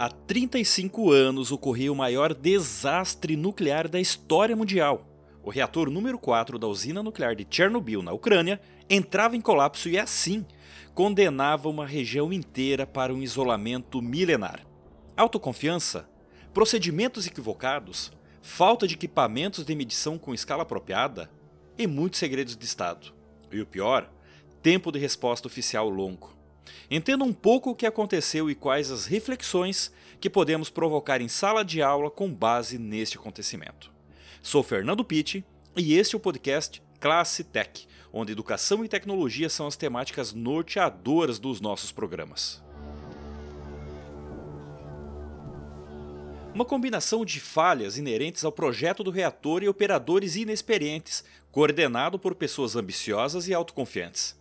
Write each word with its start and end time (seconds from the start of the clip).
Há 0.00 0.08
35 0.08 1.10
anos 1.10 1.50
ocorreu 1.50 1.92
o 1.92 1.96
maior 1.96 2.32
desastre 2.32 3.34
nuclear 3.34 3.88
da 3.88 3.98
história 3.98 4.54
mundial. 4.54 5.04
O 5.42 5.50
reator 5.50 5.90
número 5.90 6.16
4 6.20 6.56
da 6.56 6.68
usina 6.68 7.02
nuclear 7.02 7.34
de 7.34 7.44
Chernobyl, 7.50 8.00
na 8.00 8.12
Ucrânia, 8.12 8.60
entrava 8.88 9.36
em 9.36 9.40
colapso 9.40 9.88
e, 9.88 9.98
assim, 9.98 10.46
condenava 10.94 11.68
uma 11.68 11.84
região 11.84 12.32
inteira 12.32 12.86
para 12.86 13.12
um 13.12 13.20
isolamento 13.20 14.00
milenar. 14.00 14.64
Autoconfiança, 15.16 16.08
procedimentos 16.54 17.26
equivocados, 17.26 18.12
falta 18.40 18.86
de 18.86 18.94
equipamentos 18.94 19.64
de 19.64 19.74
medição 19.74 20.16
com 20.16 20.32
escala 20.32 20.62
apropriada 20.62 21.28
e 21.76 21.88
muitos 21.88 22.20
segredos 22.20 22.56
de 22.56 22.64
Estado. 22.64 23.12
E 23.50 23.60
o 23.60 23.66
pior, 23.66 24.08
tempo 24.62 24.92
de 24.92 24.98
resposta 25.00 25.48
oficial 25.48 25.88
longo. 25.88 26.37
Entenda 26.90 27.24
um 27.24 27.32
pouco 27.32 27.70
o 27.70 27.74
que 27.74 27.86
aconteceu 27.86 28.50
e 28.50 28.54
quais 28.54 28.90
as 28.90 29.06
reflexões 29.06 29.92
que 30.20 30.30
podemos 30.30 30.70
provocar 30.70 31.20
em 31.20 31.28
sala 31.28 31.64
de 31.64 31.82
aula 31.82 32.10
com 32.10 32.32
base 32.32 32.78
neste 32.78 33.16
acontecimento. 33.16 33.90
Sou 34.42 34.62
Fernando 34.62 35.04
Pitti 35.04 35.44
e 35.76 35.94
este 35.94 36.14
é 36.14 36.18
o 36.18 36.20
podcast 36.20 36.82
Classe 37.00 37.44
Tech, 37.44 37.86
onde 38.12 38.32
educação 38.32 38.84
e 38.84 38.88
tecnologia 38.88 39.48
são 39.48 39.66
as 39.66 39.76
temáticas 39.76 40.32
norteadoras 40.32 41.38
dos 41.38 41.60
nossos 41.60 41.92
programas. 41.92 42.62
Uma 46.54 46.64
combinação 46.64 47.24
de 47.24 47.38
falhas 47.38 47.98
inerentes 47.98 48.44
ao 48.44 48.50
projeto 48.50 49.04
do 49.04 49.12
reator 49.12 49.62
e 49.62 49.68
operadores 49.68 50.34
inexperientes, 50.34 51.22
coordenado 51.52 52.18
por 52.18 52.34
pessoas 52.34 52.74
ambiciosas 52.74 53.46
e 53.46 53.54
autoconfiantes 53.54 54.38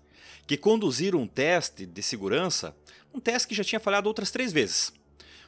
que 0.48 0.56
conduziram 0.56 1.20
um 1.20 1.28
teste 1.28 1.86
de 1.86 2.02
segurança, 2.02 2.74
um 3.14 3.20
teste 3.20 3.50
que 3.50 3.56
já 3.56 3.66
tinha 3.66 3.82
falhado 3.82 4.08
outras 4.08 4.32
três 4.32 4.54
vezes, 4.54 4.94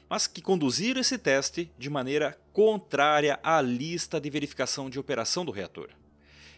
mas 0.09 0.27
que 0.27 0.41
conduziram 0.41 0.99
esse 0.99 1.17
teste 1.17 1.71
de 1.77 1.89
maneira 1.89 2.37
contrária 2.51 3.39
à 3.41 3.61
lista 3.61 4.19
de 4.19 4.29
verificação 4.29 4.89
de 4.89 4.99
operação 4.99 5.45
do 5.45 5.51
reator. 5.51 5.89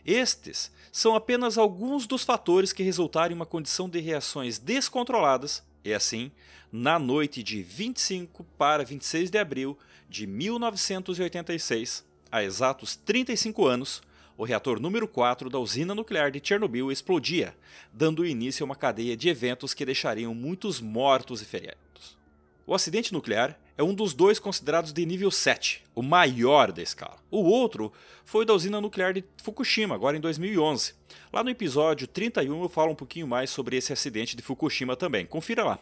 Estes 0.03 0.71
são 0.91 1.15
apenas 1.15 1.57
alguns 1.57 2.07
dos 2.07 2.23
fatores 2.23 2.73
que 2.73 2.81
resultaram 2.81 3.33
em 3.33 3.35
uma 3.35 3.45
condição 3.45 3.87
de 3.87 3.99
reações 3.99 4.57
descontroladas, 4.57 5.63
e 5.83 5.93
assim, 5.93 6.31
na 6.71 6.97
noite 6.97 7.43
de 7.43 7.61
25 7.61 8.43
para 8.57 8.83
26 8.83 9.29
de 9.29 9.37
abril 9.37 9.77
de 10.09 10.25
1986, 10.25 12.03
há 12.31 12.43
exatos 12.43 12.95
35 12.95 13.67
anos, 13.67 14.01
o 14.41 14.43
reator 14.43 14.79
número 14.79 15.07
4 15.07 15.51
da 15.51 15.59
usina 15.59 15.93
nuclear 15.93 16.31
de 16.31 16.41
Chernobyl 16.43 16.91
explodia, 16.91 17.55
dando 17.93 18.25
início 18.25 18.63
a 18.63 18.65
uma 18.65 18.75
cadeia 18.75 19.15
de 19.15 19.29
eventos 19.29 19.71
que 19.71 19.85
deixariam 19.85 20.33
muitos 20.33 20.81
mortos 20.81 21.43
e 21.43 21.45
feridos. 21.45 22.17
O 22.65 22.73
acidente 22.73 23.13
nuclear 23.13 23.55
é 23.77 23.83
um 23.83 23.93
dos 23.93 24.15
dois 24.15 24.39
considerados 24.39 24.91
de 24.91 25.05
nível 25.05 25.29
7, 25.29 25.83
o 25.93 26.01
maior 26.01 26.71
da 26.71 26.81
escala. 26.81 27.17
O 27.29 27.43
outro 27.43 27.93
foi 28.25 28.43
da 28.43 28.55
usina 28.55 28.81
nuclear 28.81 29.13
de 29.13 29.23
Fukushima, 29.43 29.93
agora 29.93 30.17
em 30.17 30.19
2011. 30.19 30.95
Lá 31.31 31.43
no 31.43 31.51
episódio 31.51 32.07
31 32.07 32.63
eu 32.63 32.69
falo 32.69 32.93
um 32.93 32.95
pouquinho 32.95 33.27
mais 33.27 33.51
sobre 33.51 33.77
esse 33.77 33.93
acidente 33.93 34.35
de 34.35 34.41
Fukushima 34.41 34.95
também. 34.95 35.23
Confira 35.23 35.63
lá. 35.63 35.79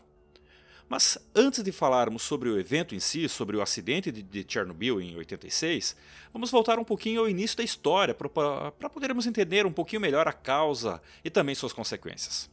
Mas 0.90 1.20
antes 1.36 1.64
de 1.64 1.72
falarmos 1.72 2.24
sobre 2.24 2.50
o 2.50 2.60
evento 2.60 2.96
em 2.96 3.00
si, 3.00 3.30
sobre 3.30 3.56
o 3.56 3.62
acidente 3.62 4.12
de, 4.12 4.46
Chernobyl 4.48 5.00
em 5.00 5.16
86, 5.16 5.96
vamos 6.34 6.50
voltar 6.50 6.80
um 6.80 6.84
pouquinho 6.84 7.22
ao 7.22 7.30
início 7.30 7.56
da 7.56 7.64
história 7.64 8.16
para 8.16 8.90
podermos 8.90 9.28
entender 9.28 9.68
um 9.68 9.72
pouquinho 9.72 10.02
melhor 10.02 10.28
a 10.28 10.34
causa 10.34 11.00
e 11.24 11.30
também 11.30 11.54
suas 11.54 11.72
consequências. 11.72 12.50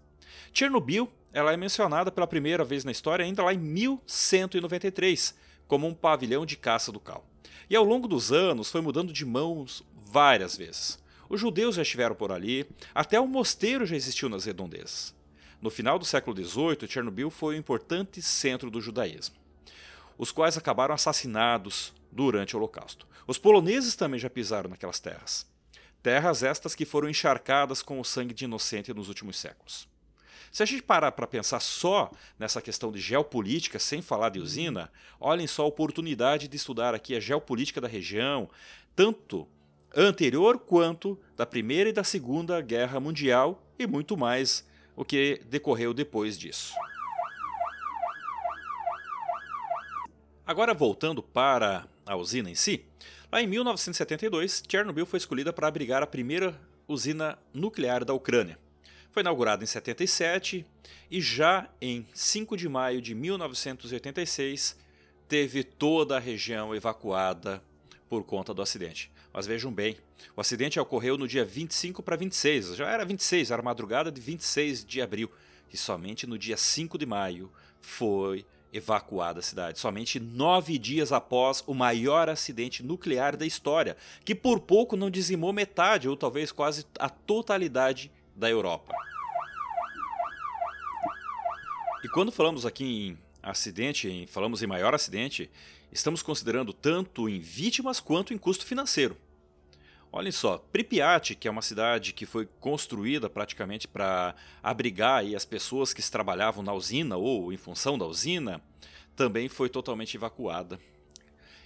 Chernobyl 0.53 1.11
ela 1.33 1.53
é 1.53 1.57
mencionada 1.57 2.13
pela 2.13 2.27
primeira 2.27 2.63
vez 2.63 2.85
na 2.85 2.93
história 2.93 3.25
ainda 3.25 3.43
lá 3.43 3.55
em 3.55 3.59
1193 3.59 5.35
como 5.67 5.87
um 5.87 5.95
pavilhão 5.95 6.45
de 6.45 6.57
caça 6.57 6.93
do 6.93 7.01
cal. 7.01 7.27
E 7.71 7.75
ao 7.75 7.85
longo 7.85 8.07
dos 8.07 8.33
anos 8.33 8.71
foi 8.71 8.83
mudando 8.83 9.13
de 9.13 9.25
mãos 9.25 9.83
várias 9.95 10.57
vezes. 10.57 10.99
Os 11.29 11.41
judeus 11.41 11.75
já 11.75 11.83
estiveram 11.83 12.15
por 12.15 12.31
ali, 12.31 12.67
até 12.95 13.19
o 13.19 13.27
mosteiro 13.27 13.87
já 13.87 13.97
existiu 13.97 14.29
nas 14.29 14.45
redondezas. 14.45 15.16
No 15.67 15.71
final 15.71 15.99
do 15.99 16.05
século 16.05 16.37
XVIII, 16.37 16.89
Chernobyl 16.89 17.29
foi 17.29 17.57
um 17.57 17.59
importante 17.59 18.23
centro 18.23 18.71
do 18.71 18.81
judaísmo, 18.81 19.35
os 20.17 20.31
quais 20.31 20.57
acabaram 20.57 20.95
assassinados 20.95 21.93
durante 22.13 22.55
o 22.55 22.59
Holocausto. 22.61 23.05
Os 23.27 23.37
poloneses 23.37 23.97
também 23.97 24.21
já 24.21 24.31
pisaram 24.31 24.71
naquelas 24.71 25.01
terras. 25.01 25.45
Terras 26.01 26.45
estas 26.45 26.73
que 26.73 26.85
foram 26.85 27.09
encharcadas 27.09 27.83
com 27.83 27.99
o 27.99 28.05
sangue 28.05 28.33
de 28.33 28.45
inocente 28.45 28.95
nos 28.95 29.09
últimos 29.09 29.41
séculos. 29.41 29.89
Se 30.53 30.63
a 30.63 30.67
gente 30.67 30.85
parar 30.85 31.11
para 31.11 31.27
pensar 31.27 31.59
só 31.59 32.13
nessa 32.39 32.63
questão 32.63 32.93
de 32.93 33.01
geopolítica, 33.01 33.81
sem 33.81 34.01
falar 34.01 34.29
de 34.29 34.39
usina, 34.39 34.89
olhem 35.19 35.49
só 35.49 35.65
a 35.65 35.67
oportunidade 35.67 36.47
de 36.47 36.57
estudar 36.57 36.95
aqui 36.95 37.17
a 37.17 37.19
geopolítica 37.19 37.81
da 37.81 37.89
região, 37.89 38.49
tanto 38.95 39.49
anterior 39.97 40.61
quanto 40.61 41.19
da 41.37 41.45
Primeira 41.45 41.91
e 41.91 41.93
da 41.93 42.05
Segunda 42.05 42.61
Guerra 42.61 43.01
Mundial 43.01 43.61
e 43.77 43.85
muito 43.85 44.17
mais 44.17 44.65
o 44.97 45.05
que 45.05 45.41
decorreu 45.49 45.93
depois 45.93 46.39
disso. 46.39 46.75
Agora 50.47 50.73
voltando 50.73 51.23
para 51.23 51.87
a 52.07 52.17
usina 52.17 52.51
em 52.51 52.55
si, 52.55 52.85
lá 53.31 53.43
em 53.43 53.47
1972, 53.47 54.63
Chernobyl 54.69 55.05
foi 55.05 55.19
escolhida 55.19 55.53
para 55.53 55.69
abrigar 55.69 56.03
a 56.03 56.07
primeira 56.07 56.59
usina 56.89 57.39
nuclear 57.53 58.05
da 58.05 58.15
Ucrânia. 58.15 58.59
Foi 59.11 59.23
inaugurada 59.23 59.65
em 59.65 59.67
77 59.67 60.65
e 61.11 61.21
já 61.21 61.69
em 61.81 62.07
5 62.15 62.57
de 62.57 62.69
maio 62.69 63.03
de 63.03 63.15
1986 63.15 64.77
teve 65.29 65.65
toda 65.65 66.17
a 66.17 66.21
região 66.21 66.75
evacuada 66.75 67.63
por 68.09 68.23
conta 68.25 68.55
do 68.55 68.63
acidente. 68.63 69.11
Mas 69.37 69.47
vejam 69.47 69.71
bem, 69.71 69.99
o 70.35 70.41
acidente 70.41 70.81
ocorreu 70.81 71.19
no 71.19 71.29
dia 71.29 71.45
25 71.45 72.03
para 72.03 72.17
26, 72.17 72.75
já 72.75 72.89
era 72.89 73.05
26, 73.05 73.51
era 73.51 73.61
madrugada 73.61 74.11
de 74.11 74.19
26 74.19 74.83
de 74.83 75.03
abril, 75.03 75.31
e 75.71 75.77
somente 75.77 76.27
no 76.27 76.39
dia 76.39 76.57
5 76.57 76.97
de 76.97 77.05
maio 77.05 77.53
foi 77.79 78.47
evacuada 78.73 79.41
a 79.41 79.43
cidade, 79.43 79.79
somente 79.79 80.19
nove 80.19 80.79
dias 80.79 81.13
após 81.13 81.63
o 81.67 81.75
maior 81.75 82.31
acidente 82.31 82.83
nuclear 82.83 83.37
da 83.37 83.45
história, 83.45 83.95
que 84.25 84.35
por 84.35 84.59
pouco 84.61 84.97
não 84.97 85.11
dizimou 85.11 85.53
metade 85.53 86.09
ou 86.09 86.17
talvez 86.17 86.51
quase 86.51 86.87
a 86.99 87.11
totalidade 87.11 88.11
da 88.35 88.49
Europa. 88.49 88.95
E 92.03 92.09
quando 92.09 92.33
falamos 92.33 92.65
aqui 92.65 92.85
em 92.85 93.19
acidente, 93.43 94.09
em, 94.09 94.27
falamos 94.27 94.63
em 94.63 94.67
maior 94.67 94.95
acidente, 94.95 95.51
estamos 95.93 96.23
considerando 96.23 96.73
tanto 96.73 97.29
em 97.29 97.39
vítimas 97.39 98.01
quanto 98.01 98.33
em 98.33 98.39
custo 98.39 98.65
financeiro. 98.65 99.26
Olhem 100.13 100.33
só, 100.33 100.59
Pripyat, 100.59 101.35
que 101.35 101.47
é 101.47 101.51
uma 101.51 101.63
cidade 101.63 102.13
que 102.13 102.25
foi 102.25 102.47
construída 102.61 103.29
praticamente 103.29 103.87
para 103.87 104.35
abrigar 104.63 105.25
as 105.35 105.45
pessoas 105.45 105.93
que 105.93 106.11
trabalhavam 106.11 106.63
na 106.63 106.73
usina 106.73 107.17
ou 107.17 107.53
em 107.53 107.57
função 107.57 107.99
da 107.99 108.07
usina, 108.07 108.63
também 109.15 109.49
foi 109.49 109.69
totalmente 109.69 110.17
evacuada. 110.17 110.79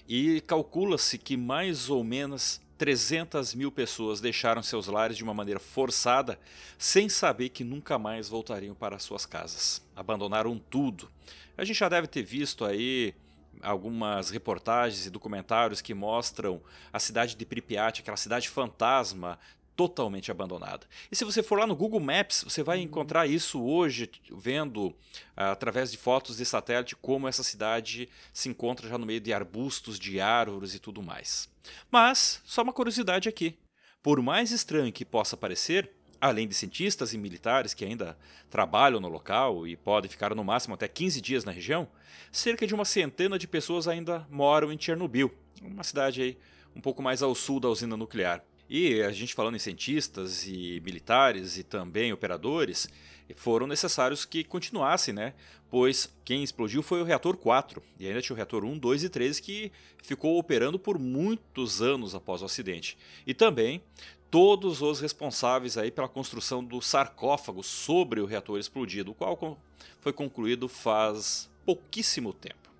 E 0.08 0.40
calcula-se 0.40 1.18
que 1.18 1.36
mais 1.36 1.88
ou 1.88 2.02
menos 2.02 2.60
300 2.80 3.54
mil 3.54 3.70
pessoas 3.70 4.22
deixaram 4.22 4.62
seus 4.62 4.86
lares 4.86 5.16
de 5.16 5.22
uma 5.22 5.34
maneira 5.34 5.60
forçada, 5.60 6.40
sem 6.78 7.10
saber 7.10 7.50
que 7.50 7.62
nunca 7.62 7.98
mais 7.98 8.28
voltariam 8.28 8.74
para 8.74 8.98
suas 8.98 9.26
casas. 9.26 9.82
Abandonaram 9.94 10.58
tudo. 10.58 11.10
A 11.58 11.64
gente 11.64 11.78
já 11.78 11.90
deve 11.90 12.06
ter 12.06 12.22
visto 12.22 12.64
aí 12.64 13.14
algumas 13.62 14.30
reportagens 14.30 15.06
e 15.06 15.10
documentários 15.10 15.80
que 15.80 15.94
mostram 15.94 16.62
a 16.92 16.98
cidade 16.98 17.34
de 17.34 17.46
Pripyat, 17.46 18.00
aquela 18.00 18.16
cidade 18.16 18.48
fantasma 18.48 19.38
totalmente 19.80 20.30
abandonada. 20.30 20.86
E 21.10 21.16
se 21.16 21.24
você 21.24 21.42
for 21.42 21.58
lá 21.58 21.66
no 21.66 21.74
Google 21.74 22.00
Maps, 22.00 22.44
você 22.44 22.62
vai 22.62 22.80
encontrar 22.80 23.26
isso 23.26 23.62
hoje, 23.62 24.10
vendo 24.30 24.94
ah, 25.34 25.52
através 25.52 25.90
de 25.90 25.96
fotos 25.96 26.36
de 26.36 26.44
satélite 26.44 26.94
como 26.94 27.26
essa 27.26 27.42
cidade 27.42 28.06
se 28.30 28.50
encontra 28.50 28.88
já 28.88 28.98
no 28.98 29.06
meio 29.06 29.20
de 29.20 29.32
arbustos, 29.32 29.98
de 29.98 30.20
árvores 30.20 30.74
e 30.74 30.78
tudo 30.78 31.02
mais. 31.02 31.48
Mas, 31.90 32.42
só 32.44 32.62
uma 32.62 32.74
curiosidade 32.74 33.26
aqui. 33.26 33.58
Por 34.02 34.20
mais 34.20 34.50
estranho 34.50 34.92
que 34.92 35.04
possa 35.04 35.34
parecer, 35.34 35.90
além 36.20 36.46
de 36.46 36.54
cientistas 36.54 37.14
e 37.14 37.18
militares 37.18 37.72
que 37.72 37.84
ainda 37.84 38.16
trabalham 38.50 39.00
no 39.00 39.08
local 39.08 39.66
e 39.66 39.76
podem 39.76 40.10
ficar 40.10 40.34
no 40.34 40.44
máximo 40.44 40.74
até 40.74 40.86
15 40.86 41.20
dias 41.20 41.44
na 41.44 41.52
região, 41.52 41.88
cerca 42.30 42.66
de 42.66 42.74
uma 42.74 42.84
centena 42.84 43.38
de 43.38 43.48
pessoas 43.48 43.88
ainda 43.88 44.26
moram 44.30 44.72
em 44.72 44.78
Chernobyl, 44.78 45.32
uma 45.62 45.84
cidade 45.84 46.22
aí 46.22 46.38
um 46.74 46.80
pouco 46.80 47.02
mais 47.02 47.22
ao 47.22 47.34
sul 47.34 47.58
da 47.58 47.68
usina 47.68 47.96
nuclear. 47.96 48.44
E 48.68 49.02
a 49.02 49.10
gente 49.10 49.34
falando 49.34 49.56
em 49.56 49.58
cientistas 49.58 50.46
e 50.46 50.80
militares 50.84 51.58
e 51.58 51.64
também 51.64 52.12
operadores, 52.12 52.88
foram 53.34 53.66
necessários 53.66 54.24
que 54.24 54.44
continuassem, 54.44 55.14
né? 55.14 55.34
Pois 55.68 56.12
quem 56.24 56.42
explodiu 56.42 56.82
foi 56.82 57.00
o 57.00 57.04
reator 57.04 57.36
4, 57.36 57.82
e 57.98 58.06
ainda 58.06 58.20
tinha 58.20 58.34
o 58.34 58.36
reator 58.36 58.64
1, 58.64 58.78
2 58.78 59.04
e 59.04 59.08
3 59.08 59.40
que 59.40 59.72
ficou 60.02 60.38
operando 60.38 60.78
por 60.78 60.98
muitos 60.98 61.80
anos 61.80 62.14
após 62.14 62.42
o 62.42 62.44
acidente. 62.44 62.98
E 63.26 63.34
também 63.34 63.82
todos 64.30 64.80
os 64.80 65.00
responsáveis 65.00 65.76
aí 65.76 65.90
pela 65.90 66.08
construção 66.08 66.62
do 66.62 66.80
sarcófago 66.80 67.62
sobre 67.62 68.20
o 68.20 68.26
reator 68.26 68.58
explodido, 68.58 69.10
o 69.10 69.14
qual 69.14 69.58
foi 70.00 70.12
concluído 70.12 70.68
faz 70.68 71.50
pouquíssimo 71.64 72.32
tempo. 72.32 72.70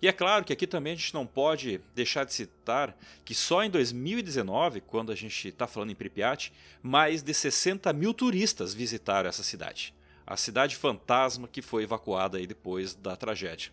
E 0.00 0.08
é 0.08 0.12
claro 0.12 0.44
que 0.44 0.52
aqui 0.52 0.66
também 0.66 0.94
a 0.94 0.96
gente 0.96 1.14
não 1.14 1.24
pode 1.24 1.80
deixar 1.94 2.24
de 2.24 2.34
citar 2.34 2.96
que 3.24 3.36
só 3.36 3.62
em 3.62 3.70
2019, 3.70 4.80
quando 4.80 5.12
a 5.12 5.14
gente 5.14 5.48
está 5.48 5.68
falando 5.68 5.92
em 5.92 5.94
Pripyat, 5.94 6.52
mais 6.82 7.22
de 7.22 7.32
60 7.32 7.92
mil 7.92 8.12
turistas 8.12 8.74
visitaram 8.74 9.28
essa 9.28 9.44
cidade. 9.44 9.94
A 10.26 10.36
cidade 10.36 10.74
fantasma 10.74 11.46
que 11.46 11.62
foi 11.62 11.84
evacuada 11.84 12.38
aí 12.38 12.48
depois 12.48 12.96
da 12.96 13.14
tragédia. 13.14 13.70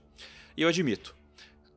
E 0.56 0.62
eu 0.62 0.70
admito, 0.70 1.16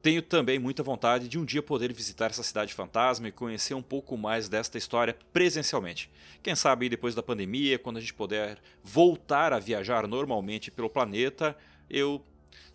tenho 0.02 0.20
também 0.20 0.58
muita 0.58 0.82
vontade 0.82 1.28
de 1.28 1.38
um 1.38 1.44
dia 1.44 1.62
poder 1.62 1.92
visitar 1.92 2.30
essa 2.30 2.42
cidade 2.42 2.74
fantasma 2.74 3.28
e 3.28 3.32
conhecer 3.32 3.74
um 3.74 3.82
pouco 3.82 4.16
mais 4.16 4.48
desta 4.48 4.76
história 4.76 5.16
presencialmente. 5.32 6.10
Quem 6.42 6.56
sabe 6.56 6.88
depois 6.88 7.14
da 7.14 7.22
pandemia, 7.22 7.78
quando 7.78 7.98
a 7.98 8.00
gente 8.00 8.12
puder 8.12 8.58
voltar 8.82 9.52
a 9.52 9.60
viajar 9.60 10.08
normalmente 10.08 10.72
pelo 10.72 10.90
planeta, 10.90 11.56
eu 11.88 12.20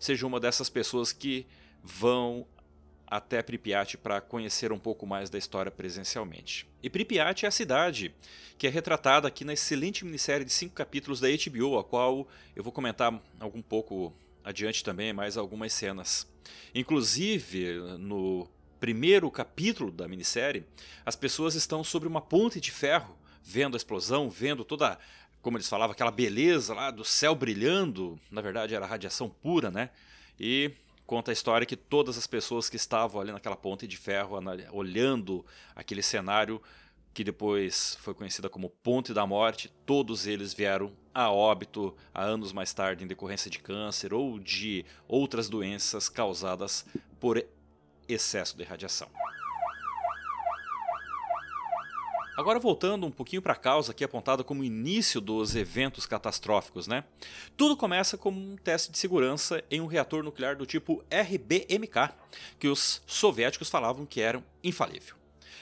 seja 0.00 0.26
uma 0.26 0.40
dessas 0.40 0.70
pessoas 0.70 1.12
que 1.12 1.46
vão 1.84 2.46
até 3.06 3.42
Pripyat 3.42 3.98
para 3.98 4.20
conhecer 4.20 4.72
um 4.72 4.78
pouco 4.78 5.06
mais 5.06 5.28
da 5.28 5.36
história 5.36 5.70
presencialmente. 5.70 6.66
E 6.82 6.88
Pripyat 6.88 7.44
é 7.44 7.48
a 7.48 7.52
cidade 7.52 8.14
que 8.56 8.66
é 8.66 8.70
retratada 8.70 9.28
aqui 9.28 9.44
na 9.44 9.52
excelente 9.52 10.04
minissérie 10.04 10.44
de 10.44 10.52
cinco 10.52 10.74
capítulos 10.74 11.20
da 11.20 11.28
HBO, 11.28 11.78
a 11.78 11.84
qual 11.84 12.26
eu 12.56 12.62
vou 12.62 12.72
comentar 12.72 13.20
algum 13.38 13.62
pouco 13.62 14.14
adiante 14.44 14.82
também 14.84 15.12
mais 15.12 15.36
algumas 15.36 15.72
cenas. 15.72 16.26
Inclusive, 16.74 17.74
no 17.98 18.48
primeiro 18.80 19.30
capítulo 19.30 19.90
da 19.90 20.06
minissérie, 20.06 20.64
as 21.04 21.16
pessoas 21.16 21.54
estão 21.54 21.82
sobre 21.82 22.08
uma 22.08 22.20
ponte 22.20 22.60
de 22.60 22.70
ferro, 22.70 23.18
vendo 23.42 23.74
a 23.74 23.76
explosão, 23.76 24.30
vendo 24.30 24.64
toda, 24.64 24.98
como 25.42 25.56
eles 25.56 25.68
falavam, 25.68 25.92
aquela 25.92 26.10
beleza 26.10 26.74
lá 26.74 26.90
do 26.90 27.04
céu 27.04 27.34
brilhando. 27.34 28.18
Na 28.30 28.40
verdade, 28.40 28.74
era 28.74 28.86
radiação 28.86 29.28
pura, 29.28 29.70
né? 29.70 29.90
E 30.38 30.70
conta 31.06 31.30
a 31.30 31.32
história 31.32 31.66
que 31.66 31.76
todas 31.76 32.16
as 32.18 32.26
pessoas 32.26 32.68
que 32.68 32.76
estavam 32.76 33.20
ali 33.20 33.32
naquela 33.32 33.56
ponte 33.56 33.86
de 33.86 33.96
ferro, 33.96 34.38
olhando 34.72 35.44
aquele 35.74 36.02
cenário, 36.02 36.62
que 37.14 37.24
depois 37.24 37.96
foi 38.00 38.14
conhecida 38.14 38.48
como 38.48 38.70
Ponte 38.70 39.12
da 39.12 39.26
Morte, 39.26 39.72
todos 39.84 40.26
eles 40.26 40.54
vieram 40.54 40.92
a 41.18 41.32
óbito 41.32 41.96
há 42.14 42.22
anos 42.22 42.52
mais 42.52 42.72
tarde 42.72 43.02
em 43.02 43.06
decorrência 43.08 43.50
de 43.50 43.58
câncer 43.58 44.14
ou 44.14 44.38
de 44.38 44.86
outras 45.08 45.48
doenças 45.48 46.08
causadas 46.08 46.86
por 47.18 47.44
excesso 48.08 48.56
de 48.56 48.62
radiação. 48.62 49.08
Agora 52.36 52.60
voltando 52.60 53.04
um 53.04 53.10
pouquinho 53.10 53.42
para 53.42 53.54
a 53.54 53.56
causa 53.56 53.90
aqui 53.90 54.04
apontada 54.04 54.44
como 54.44 54.62
início 54.62 55.20
dos 55.20 55.56
eventos 55.56 56.06
catastróficos, 56.06 56.86
né? 56.86 57.02
Tudo 57.56 57.76
começa 57.76 58.16
como 58.16 58.38
um 58.38 58.56
teste 58.56 58.92
de 58.92 58.96
segurança 58.96 59.60
em 59.68 59.80
um 59.80 59.86
reator 59.86 60.22
nuclear 60.22 60.54
do 60.54 60.64
tipo 60.64 61.02
RBMK, 61.10 62.14
que 62.60 62.68
os 62.68 63.02
soviéticos 63.08 63.68
falavam 63.68 64.06
que 64.06 64.20
era 64.20 64.40
infalível. 64.62 65.17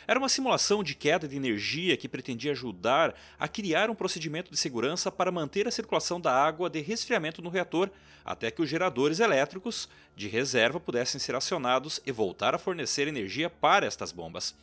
Era 0.06 0.18
uma 0.18 0.28
simulação 0.28 0.82
de 0.82 0.94
queda 0.94 1.28
de 1.28 1.36
energia 1.36 1.96
que 1.96 2.08
pretendia 2.08 2.52
ajudar 2.52 3.14
a 3.38 3.48
criar 3.48 3.90
um 3.90 3.94
procedimento 3.94 4.50
de 4.50 4.56
segurança 4.56 5.10
para 5.10 5.32
manter 5.32 5.66
a 5.66 5.70
circulação 5.70 6.20
da 6.20 6.32
água 6.32 6.68
de 6.70 6.80
resfriamento 6.80 7.42
no 7.42 7.50
reator 7.50 7.90
até 8.26 8.50
que 8.50 8.60
os 8.60 8.68
geradores 8.68 9.20
elétricos 9.20 9.88
de 10.16 10.26
reserva 10.26 10.80
pudessem 10.80 11.20
ser 11.20 11.36
acionados 11.36 12.00
e 12.04 12.10
voltar 12.10 12.54
a 12.54 12.58
fornecer 12.58 13.06
energia 13.06 13.48
para 13.48 13.86
estas 13.86 14.10
bombas. 14.10 14.54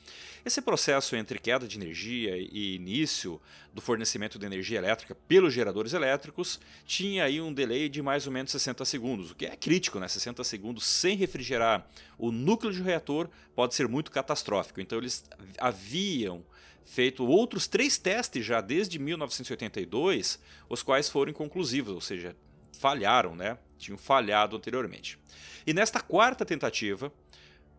Esse 0.44 0.62
processo 0.62 1.16
entre 1.16 1.40
queda 1.40 1.66
de 1.66 1.78
energia 1.78 2.36
e 2.36 2.76
início 2.76 3.40
do 3.74 3.82
fornecimento 3.82 4.38
de 4.38 4.46
energia 4.46 4.80
elétrica 4.80 5.16
pelos 5.16 5.54
geradores 5.54 5.94
elétricos 5.94 6.60
tinha 6.86 7.24
aí 7.24 7.40
um 7.40 7.54
delay 7.54 7.88
de 7.88 8.02
mais 8.02 8.28
ou 8.28 8.34
menos 8.34 8.52
60 8.52 8.84
segundos, 8.84 9.32
o 9.32 9.36
que 9.36 9.46
é 9.46 9.56
crítico, 9.56 10.00
né? 10.00 10.08
60 10.08 10.44
segundos 10.44 10.86
sem 10.86 11.16
refrigerar 11.16 11.88
o 12.18 12.32
núcleo 12.32 12.74
de 12.74 12.82
reator 12.82 13.30
pode 13.56 13.76
ser 13.76 13.88
muito 13.88 14.12
catastrófico. 14.12 14.82
Então 14.82 14.98
eles 14.98 15.23
haviam 15.58 16.44
feito 16.86 17.26
outros 17.26 17.68
três 17.68 17.98
testes 17.98 18.46
já 18.46 18.62
desde 18.62 19.00
1982, 19.00 20.40
os 20.70 20.84
quais 20.84 21.10
foram 21.10 21.32
inconclusivos, 21.32 21.94
ou 21.94 22.02
seja, 22.02 22.36
falharam, 22.72 23.36
né? 23.36 23.58
Tinham 23.78 23.98
falhado 23.98 24.56
anteriormente. 24.56 25.18
E 25.66 25.74
nesta 25.74 26.00
quarta 26.00 26.46
tentativa, 26.46 27.12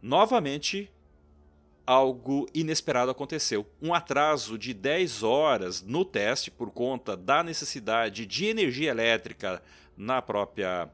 novamente 0.02 0.90
algo 1.86 2.48
inesperado 2.54 3.10
aconteceu. 3.10 3.66
Um 3.80 3.92
atraso 3.92 4.58
de 4.58 4.72
10 4.72 5.22
horas 5.22 5.82
no 5.82 6.04
teste 6.04 6.50
por 6.50 6.70
conta 6.70 7.16
da 7.16 7.42
necessidade 7.42 8.26
de 8.26 8.46
energia 8.46 8.90
elétrica 8.90 9.62
na 9.96 10.22
própria 10.22 10.88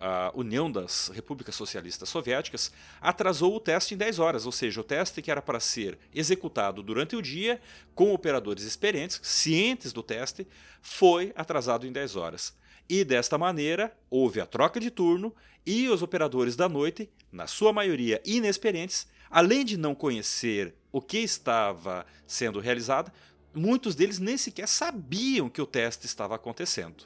a 0.00 0.30
União 0.34 0.70
das 0.70 1.08
Repúblicas 1.08 1.54
Socialistas 1.54 2.08
Soviéticas 2.08 2.72
atrasou 3.00 3.54
o 3.54 3.60
teste 3.60 3.94
em 3.94 3.96
10 3.96 4.18
horas, 4.18 4.46
ou 4.46 4.52
seja, 4.52 4.80
o 4.80 4.84
teste 4.84 5.22
que 5.22 5.30
era 5.30 5.42
para 5.42 5.60
ser 5.60 5.98
executado 6.14 6.82
durante 6.82 7.16
o 7.16 7.22
dia 7.22 7.60
com 7.94 8.12
operadores 8.12 8.64
experientes, 8.64 9.20
cientes 9.22 9.92
do 9.92 10.02
teste, 10.02 10.46
foi 10.80 11.32
atrasado 11.34 11.86
em 11.86 11.92
10 11.92 12.16
horas. 12.16 12.54
E 12.88 13.04
desta 13.04 13.36
maneira, 13.36 13.96
houve 14.08 14.40
a 14.40 14.46
troca 14.46 14.78
de 14.78 14.90
turno 14.90 15.34
e 15.64 15.88
os 15.88 16.02
operadores 16.02 16.54
da 16.54 16.68
noite, 16.68 17.10
na 17.32 17.46
sua 17.46 17.72
maioria 17.72 18.22
inexperientes, 18.24 19.08
além 19.28 19.64
de 19.64 19.76
não 19.76 19.94
conhecer 19.94 20.74
o 20.92 21.00
que 21.00 21.18
estava 21.18 22.06
sendo 22.26 22.60
realizado, 22.60 23.10
muitos 23.52 23.94
deles 23.94 24.18
nem 24.18 24.36
sequer 24.36 24.68
sabiam 24.68 25.48
que 25.48 25.60
o 25.60 25.66
teste 25.66 26.06
estava 26.06 26.36
acontecendo. 26.36 27.04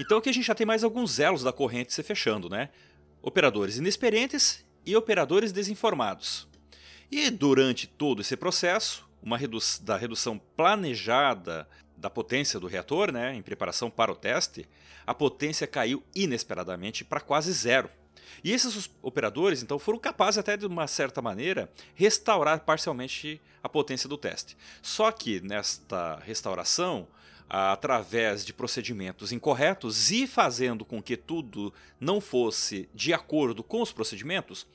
Então 0.00 0.18
aqui 0.18 0.28
a 0.28 0.32
gente 0.32 0.46
já 0.46 0.54
tem 0.54 0.66
mais 0.66 0.84
alguns 0.84 1.18
elos 1.18 1.42
da 1.42 1.52
corrente 1.52 1.92
se 1.92 2.02
fechando, 2.02 2.48
né? 2.48 2.70
Operadores 3.20 3.78
inexperientes 3.78 4.64
e 4.86 4.94
operadores 4.96 5.52
desinformados. 5.52 6.48
E 7.10 7.30
durante 7.30 7.86
todo 7.86 8.20
esse 8.20 8.36
processo, 8.36 9.08
uma 9.22 9.36
redu 9.36 9.58
da 9.82 9.96
redução 9.96 10.38
planejada 10.56 11.68
da 11.96 12.08
potência 12.08 12.60
do 12.60 12.66
reator, 12.66 13.10
né, 13.10 13.34
em 13.34 13.42
preparação 13.42 13.90
para 13.90 14.12
o 14.12 14.14
teste, 14.14 14.68
a 15.06 15.12
potência 15.12 15.66
caiu 15.66 16.02
inesperadamente 16.14 17.04
para 17.04 17.20
quase 17.20 17.52
zero. 17.52 17.90
E 18.44 18.52
esses 18.52 18.88
operadores, 19.02 19.62
então, 19.62 19.78
foram 19.78 19.98
capazes, 19.98 20.38
até 20.38 20.56
de 20.56 20.66
uma 20.66 20.86
certa 20.86 21.20
maneira, 21.20 21.70
restaurar 21.94 22.60
parcialmente 22.60 23.40
a 23.62 23.68
potência 23.68 24.08
do 24.08 24.16
teste. 24.16 24.56
Só 24.80 25.10
que 25.10 25.40
nesta 25.40 26.16
restauração, 26.20 27.08
através 27.48 28.44
de 28.44 28.52
procedimentos 28.52 29.32
incorretos 29.32 30.10
e 30.10 30.26
fazendo 30.26 30.84
com 30.84 31.02
que 31.02 31.16
tudo 31.16 31.72
não 31.98 32.20
fosse 32.20 32.88
de 32.94 33.12
acordo 33.14 33.62
com 33.62 33.80
os 33.80 33.92
procedimentos, 33.92 34.66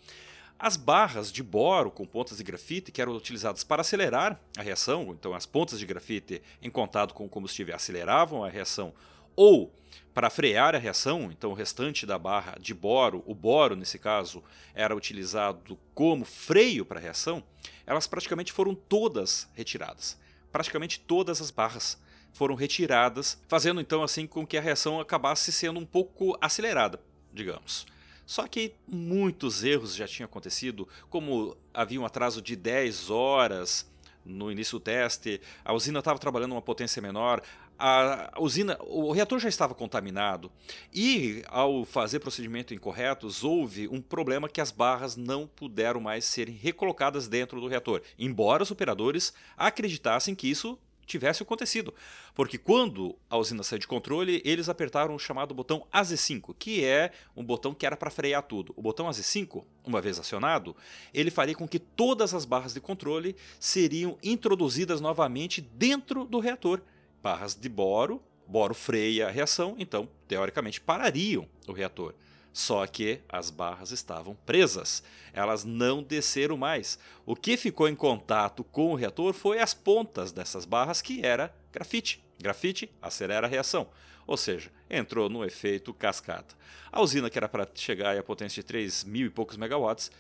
as 0.58 0.77
barras 0.77 1.32
de 1.32 1.44
boro 1.44 1.92
com 1.92 2.06
pontas 2.06 2.38
de 2.38 2.44
grafite 2.44 2.92
que 2.92 3.01
eram 3.01 3.13
utilizadas 3.15 3.63
para 3.63 3.82
acelerar 3.82 4.39
a 4.58 4.62
reação, 4.62 5.10
então 5.12 5.34
as 5.34 5.46
pontas 5.46 5.77
de 5.77 5.86
grafite 5.86 6.42
em 6.62 6.70
contato 6.70 7.13
com 7.13 7.25
o 7.25 7.30
combustível 7.30 7.75
aceleravam 7.75 8.44
a 8.44 8.50
reação, 8.50 8.94
ou 9.36 9.74
para 10.13 10.30
frear 10.30 10.75
a 10.75 10.77
reação, 10.77 11.32
então 11.32 11.51
o 11.51 11.56
restante 11.56 12.06
da 12.06 12.18
barra 12.18 12.56
de 12.60 12.74
boro, 12.74 13.24
o 13.25 13.34
boro 13.34 13.75
nesse 13.75 13.98
caso, 13.98 14.44
era 14.74 14.96
utilizado 14.96 15.77
como 15.94 16.24
freio 16.24 16.86
para 16.86 17.00
a 17.00 17.01
reação, 17.01 17.44
elas 17.86 18.08
praticamente 18.08 18.51
foram 18.51 18.75
todas 18.75 19.50
retiradas. 19.53 20.18
Praticamente 20.51 21.00
todas 21.00 21.42
as 21.42 21.50
barras 21.50 21.98
foram 22.34 22.56
retiradas, 22.56 23.40
fazendo 23.48 23.80
então 23.80 24.04
assim 24.04 24.28
com 24.28 24.46
que 24.46 24.58
a 24.58 24.62
reação 24.62 25.00
acabasse 25.00 25.52
sendo 25.52 25.80
um 25.80 25.86
pouco 25.86 26.38
acelerada, 26.42 27.00
digamos. 27.32 27.86
Só 28.25 28.48
que 28.48 28.74
muitos 28.88 29.63
erros 29.63 29.96
já 29.96 30.08
tinham 30.08 30.25
acontecido, 30.25 30.88
como 31.10 31.56
havia 31.74 32.00
um 32.00 32.06
atraso 32.06 32.42
de 32.42 32.56
10 32.56 33.10
horas 33.10 33.90
no 34.25 34.52
início 34.52 34.80
do 34.80 34.84
teste, 34.84 35.42
a 35.63 35.74
usina 35.74 36.00
estava 36.00 36.18
trabalhando 36.18 36.54
uma 36.54 36.62
potência 36.62 37.02
menor, 37.02 37.42
a 37.78 38.32
usina, 38.40 38.78
o 38.82 39.12
reator 39.12 39.40
já 39.40 39.50
estava 39.50 39.74
contaminado 39.74 40.50
e 40.94 41.44
ao 41.48 41.84
fazer 41.84 42.20
procedimentos 42.20 42.72
incorretos 42.72 43.44
houve 43.44 43.88
um 43.90 44.02
problema 44.02 44.48
que 44.48 44.62
as 44.62 44.72
barras 44.72 45.18
não 45.18 45.48
puderam 45.48 46.00
mais 46.00 46.24
serem 46.24 46.56
recolocadas 46.56 47.28
dentro 47.28 47.60
do 47.60 47.68
reator, 47.68 48.02
embora 48.18 48.63
os 48.63 48.72
operadores 48.72 49.34
acreditassem 49.58 50.34
que 50.34 50.50
isso 50.50 50.80
tivesse 51.13 51.43
acontecido. 51.43 51.93
Porque 52.34 52.58
quando 52.58 53.15
a 53.29 53.38
usina 53.38 53.63
saiu 53.63 53.79
de 53.79 53.88
controle, 53.88 54.41
eles 54.43 54.67
apertaram 54.67 55.15
o 55.15 55.20
chamado 55.20 55.53
botão 55.53 55.86
AZ5, 55.93 56.55
que 56.58 56.84
é 56.84 57.12
um 57.36 57.43
botão 57.43 57.74
que 57.74 57.86
era 57.86 57.96
para 57.96 58.10
frear 58.10 58.43
tudo. 58.43 58.74
O 58.75 58.82
botão 58.82 59.08
AZ5, 59.08 59.63
uma 59.86 60.01
vez 60.01 60.20
acionado, 60.20 60.75
ele 61.13 61.29
faria 61.29 61.55
com 61.55 61.67
que 61.67 61.79
todas 61.79 62.34
as 62.34 62.46
barras 62.46 62.74
de 62.74 62.82
controle 62.82 63.36
seriam 63.60 64.17
introduzidas 64.24 65.00
novamente 65.00 65.62
dentro 65.62 66.25
do 66.25 66.39
reator. 66.39 66.82
Barras 67.22 67.55
de 67.55 67.70
boro, 67.70 68.22
boro 68.48 68.74
freia 68.74 69.27
a 69.27 69.32
reação, 69.32 69.75
então, 69.77 70.10
teoricamente, 70.27 70.82
parariam 70.82 71.48
o 71.67 71.72
reator. 71.72 72.13
Só 72.53 72.86
que 72.86 73.19
as 73.27 73.50
barras 73.50 73.89
estavam 73.91 74.36
presas, 74.45 75.03
elas 75.33 75.65
não 75.65 76.03
desceram 76.03 76.55
mais. 76.55 77.00
O 77.25 77.36
que 77.36 77.57
ficou 77.57 77.89
em 77.89 77.95
contato 77.95 78.63
com 78.63 78.91
o 78.91 78.95
reator 78.95 79.33
foi 79.33 79.60
as 79.60 79.74
pontas 79.74 80.31
dessas 80.31 80.63
barras, 80.63 81.01
que 81.01 81.25
era 81.25 81.53
grafite. 81.72 82.24
Grafite 82.39 82.91
acelera 83.01 83.48
a 83.48 83.50
reação. 83.50 83.88
Ou 84.27 84.38
seja, 84.38 84.72
entrou 84.88 85.29
no 85.29 85.43
efeito 85.43 85.93
cascata. 85.93 86.55
A 86.91 87.01
usina, 87.01 87.27
que 87.29 87.39
era 87.39 87.50
para 87.50 87.67
chegar 87.74 88.15
à 88.15 88.22
potência 88.22 88.62
de 88.62 88.67
3 88.67 89.03
mil 89.03 89.25
e 89.25 89.29
poucos 89.31 89.57
megawatts, 89.57 90.12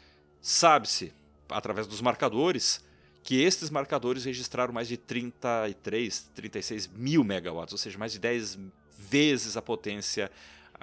sabe-se, 0.41 1.13
através 1.47 1.85
dos 1.85 2.01
marcadores, 2.01 2.83
que 3.23 3.41
estes 3.41 3.69
marcadores 3.69 4.25
registraram 4.25 4.73
mais 4.73 4.87
de 4.87 4.97
33, 4.97 6.31
36 6.33 6.87
mil 6.87 7.23
megawatts, 7.23 7.73
ou 7.73 7.77
seja, 7.77 7.97
mais 7.97 8.11
de 8.11 8.19
10 8.19 8.59
vezes 8.97 9.55
a 9.55 9.61
potência 9.61 10.31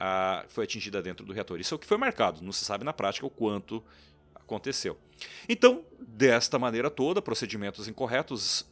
a, 0.00 0.47
foi 0.49 0.64
atingida 0.64 1.02
dentro 1.02 1.26
do 1.26 1.33
reator. 1.33 1.61
Isso 1.61 1.75
é 1.75 1.76
o 1.76 1.78
que 1.78 1.87
foi 1.87 1.99
marcado, 1.99 2.42
não 2.42 2.52
se 2.52 2.64
sabe 2.64 2.83
na 2.85 2.92
prática 2.92 3.26
o 3.26 3.30
quanto 3.30 3.85
aconteceu. 4.35 4.97
Então, 5.47 5.85
desta 6.00 6.59
maneira 6.59 6.90
toda, 6.90 7.21
procedimentos 7.21 7.87
incorretos, 7.87 8.66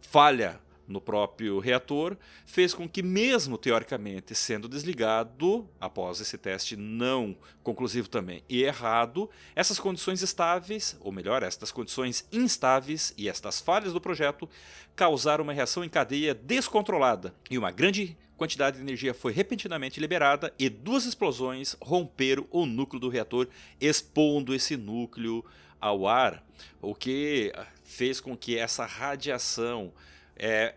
falha 0.00 0.60
no 0.86 1.00
próprio 1.00 1.58
reator, 1.58 2.16
fez 2.44 2.74
com 2.74 2.88
que, 2.88 3.02
mesmo 3.02 3.56
teoricamente 3.56 4.34
sendo 4.34 4.68
desligado, 4.68 5.68
após 5.80 6.20
esse 6.20 6.36
teste 6.36 6.76
não 6.76 7.36
conclusivo 7.62 8.08
também 8.08 8.42
e 8.48 8.62
errado, 8.62 9.28
essas 9.56 9.80
condições 9.80 10.22
estáveis, 10.22 10.96
ou 11.00 11.10
melhor, 11.10 11.42
estas 11.42 11.72
condições 11.72 12.28
instáveis 12.30 13.14
e 13.16 13.28
estas 13.28 13.60
falhas 13.60 13.92
do 13.92 14.00
projeto 14.00 14.48
causaram 14.94 15.42
uma 15.42 15.54
reação 15.54 15.82
em 15.82 15.88
cadeia 15.88 16.34
descontrolada 16.34 17.34
e 17.50 17.58
uma 17.58 17.70
grande 17.70 18.16
quantidade 18.36 18.76
de 18.76 18.82
energia 18.82 19.14
foi 19.14 19.32
repentinamente 19.32 20.00
liberada 20.00 20.52
e 20.58 20.68
duas 20.68 21.04
explosões 21.04 21.76
romperam 21.80 22.46
o 22.50 22.66
núcleo 22.66 23.00
do 23.00 23.08
reator, 23.08 23.48
expondo 23.80 24.54
esse 24.54 24.76
núcleo 24.76 25.44
ao 25.80 26.06
ar, 26.06 26.44
o 26.80 26.94
que 26.94 27.52
fez 27.84 28.20
com 28.20 28.36
que 28.36 28.58
essa 28.58 28.86
radiação 28.86 29.92
é, 30.36 30.74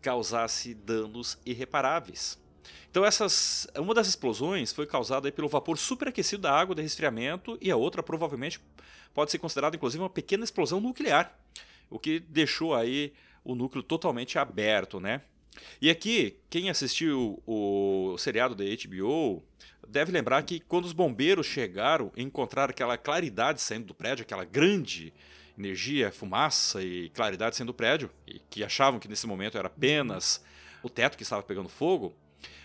causasse 0.00 0.74
danos 0.74 1.38
irreparáveis. 1.44 2.38
Então 2.90 3.04
essas, 3.04 3.66
uma 3.76 3.94
das 3.94 4.08
explosões 4.08 4.72
foi 4.72 4.86
causada 4.86 5.30
pelo 5.30 5.48
vapor 5.48 5.78
superaquecido 5.78 6.42
da 6.42 6.52
água 6.52 6.74
de 6.74 6.82
resfriamento 6.82 7.56
e 7.60 7.70
a 7.70 7.76
outra 7.76 8.02
provavelmente 8.02 8.60
pode 9.14 9.30
ser 9.30 9.38
considerada 9.38 9.76
inclusive 9.76 10.02
uma 10.02 10.10
pequena 10.10 10.44
explosão 10.44 10.80
nuclear, 10.80 11.36
o 11.88 11.98
que 11.98 12.20
deixou 12.20 12.74
aí 12.74 13.12
o 13.44 13.54
núcleo 13.54 13.82
totalmente 13.82 14.38
aberto, 14.38 15.00
né? 15.00 15.22
E 15.80 15.90
aqui, 15.90 16.36
quem 16.48 16.70
assistiu 16.70 17.42
o 17.46 18.16
seriado 18.18 18.54
da 18.54 18.64
HBO 18.64 19.42
deve 19.88 20.12
lembrar 20.12 20.42
que 20.42 20.60
quando 20.60 20.84
os 20.84 20.92
bombeiros 20.92 21.46
chegaram 21.46 22.12
e 22.16 22.22
encontraram 22.22 22.70
aquela 22.70 22.96
claridade 22.96 23.60
saindo 23.60 23.86
do 23.86 23.94
prédio, 23.94 24.22
aquela 24.22 24.44
grande 24.44 25.12
energia, 25.58 26.12
fumaça 26.12 26.82
e 26.82 27.10
claridade 27.10 27.56
saindo 27.56 27.72
do 27.72 27.74
prédio, 27.74 28.10
e 28.26 28.40
que 28.50 28.64
achavam 28.64 29.00
que 29.00 29.08
nesse 29.08 29.26
momento 29.26 29.58
era 29.58 29.66
apenas 29.66 30.42
o 30.82 30.88
teto 30.88 31.16
que 31.16 31.22
estava 31.22 31.42
pegando 31.42 31.68
fogo, 31.68 32.14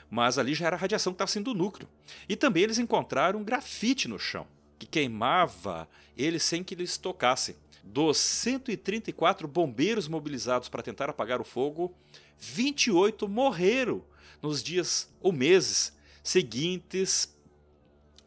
mas 0.10 0.38
ali 0.38 0.54
já 0.54 0.68
era 0.68 0.76
a 0.76 0.80
radiação 0.80 1.12
que 1.12 1.16
estava 1.16 1.32
saindo 1.32 1.54
do 1.54 1.58
núcleo. 1.58 1.90
E 2.30 2.36
também 2.36 2.64
eles 2.64 2.80
encontraram 2.80 3.40
um 3.40 3.44
grafite 3.44 4.08
no 4.08 4.20
chão, 4.20 4.48
que 4.80 4.86
queimava 4.86 5.90
eles 6.18 6.44
sem 6.44 6.64
que 6.64 6.74
eles 6.74 6.98
tocassem. 6.98 7.56
Dos 7.86 8.18
134 8.18 9.48
bombeiros 9.48 10.08
mobilizados 10.08 10.68
para 10.68 10.84
tentar 10.84 11.10
apagar 11.10 11.40
o 11.40 11.46
fogo, 11.46 11.96
28 12.38 13.28
morreram 13.30 14.04
nos 14.42 14.62
dias 14.62 15.10
ou 15.22 15.32
meses 15.32 15.96
seguintes 16.24 17.34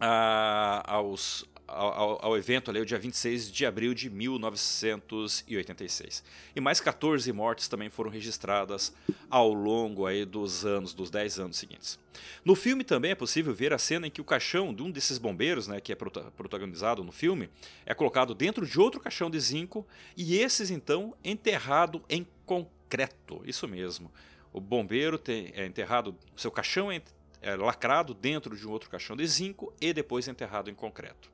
a, 0.01 0.83
aos, 0.87 1.45
ao, 1.69 2.25
ao, 2.25 2.37
evento 2.37 2.69
ali, 2.71 2.81
o 2.81 2.87
dia 2.87 2.99
26 2.99 3.53
de 3.53 3.67
abril 3.67 3.95
de 3.95 4.11
1986. 4.11 6.25
E 6.57 6.61
mais 6.61 6.81
14 6.81 7.31
mortes 7.33 7.69
também 7.69 7.89
foram 7.91 8.11
registradas 8.11 8.93
ao 9.29 9.53
longo 9.53 10.07
aí 10.07 10.25
dos 10.25 10.65
anos, 10.65 10.95
dos 10.95 11.11
10 11.11 11.39
anos 11.39 11.59
seguintes. 11.59 11.99
No 12.45 12.55
filme 12.55 12.83
também 12.83 13.11
é 13.11 13.15
possível 13.15 13.55
ver 13.55 13.75
a 13.75 13.79
cena 13.79 14.07
em 14.07 14.11
que 14.11 14.21
o 14.21 14.25
caixão 14.25 14.75
de 14.75 14.83
um 14.83 14.91
desses 14.91 15.19
bombeiros, 15.19 15.69
né, 15.69 15.81
que 15.81 15.93
é 15.93 15.95
protagonizado 15.95 17.05
no 17.05 17.13
filme, 17.13 17.49
é 17.85 17.93
colocado 17.95 18.35
dentro 18.35 18.67
de 18.67 18.81
outro 18.81 19.01
caixão 19.01 19.31
de 19.31 19.39
zinco 19.39 19.87
e 20.17 20.39
esses 20.39 20.71
então 20.71 21.15
enterrado 21.23 22.03
em 22.09 22.27
concreto. 22.47 23.43
Isso 23.45 23.69
mesmo. 23.69 24.11
O 24.53 24.61
bombeiro 24.61 25.19
tem, 25.19 25.53
é 25.55 25.67
enterrado, 25.67 26.17
seu 26.35 26.51
caixão 26.51 26.91
é, 26.91 27.03
é 27.41 27.55
lacrado 27.55 28.15
dentro 28.15 28.57
de 28.57 28.67
um 28.67 28.71
outro 28.71 28.91
caixão 28.91 29.17
de 29.17 29.27
zinco 29.27 29.73
e 29.81 29.93
depois 29.93 30.29
enterrado 30.29 30.71
em 30.71 30.75
concreto. 30.75 31.31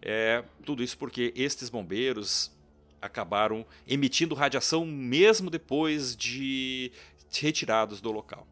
É, 0.00 0.44
tudo 0.64 0.82
isso 0.82 0.98
porque 0.98 1.32
estes 1.36 1.68
bombeiros 1.68 2.50
acabaram 3.00 3.66
emitindo 3.86 4.34
radiação 4.34 4.86
mesmo 4.86 5.50
depois 5.50 6.16
de 6.16 6.92
retirados 7.30 8.00
do 8.00 8.12
local. 8.12 8.46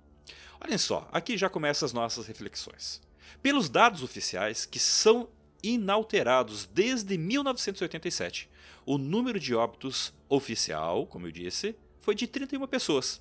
Olhem 0.61 0.78
só, 0.78 1.09
aqui 1.12 1.37
já 1.37 1.49
começam 1.49 1.87
as 1.87 1.92
nossas 1.92 2.26
reflexões. 2.26 3.00
Pelos 3.42 3.68
dados 3.68 4.02
oficiais, 4.02 4.66
que 4.66 4.78
são 4.78 5.28
inalterados 5.62 6.66
desde 6.66 7.16
1987, 7.16 8.50
o 8.85 8.99
número 8.99 9.38
de 9.38 9.54
óbitos 9.54 10.12
oficial, 10.28 11.06
como 11.06 11.26
eu 11.26 11.32
disse, 11.32 11.75
foi 12.00 12.14
de 12.14 12.26
31 12.26 12.66
pessoas. 12.66 13.20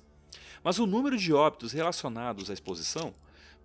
Mas 0.62 0.78
o 0.78 0.86
número 0.86 1.16
de 1.16 1.32
óbitos 1.32 1.72
relacionados 1.72 2.50
à 2.50 2.52
exposição 2.52 3.14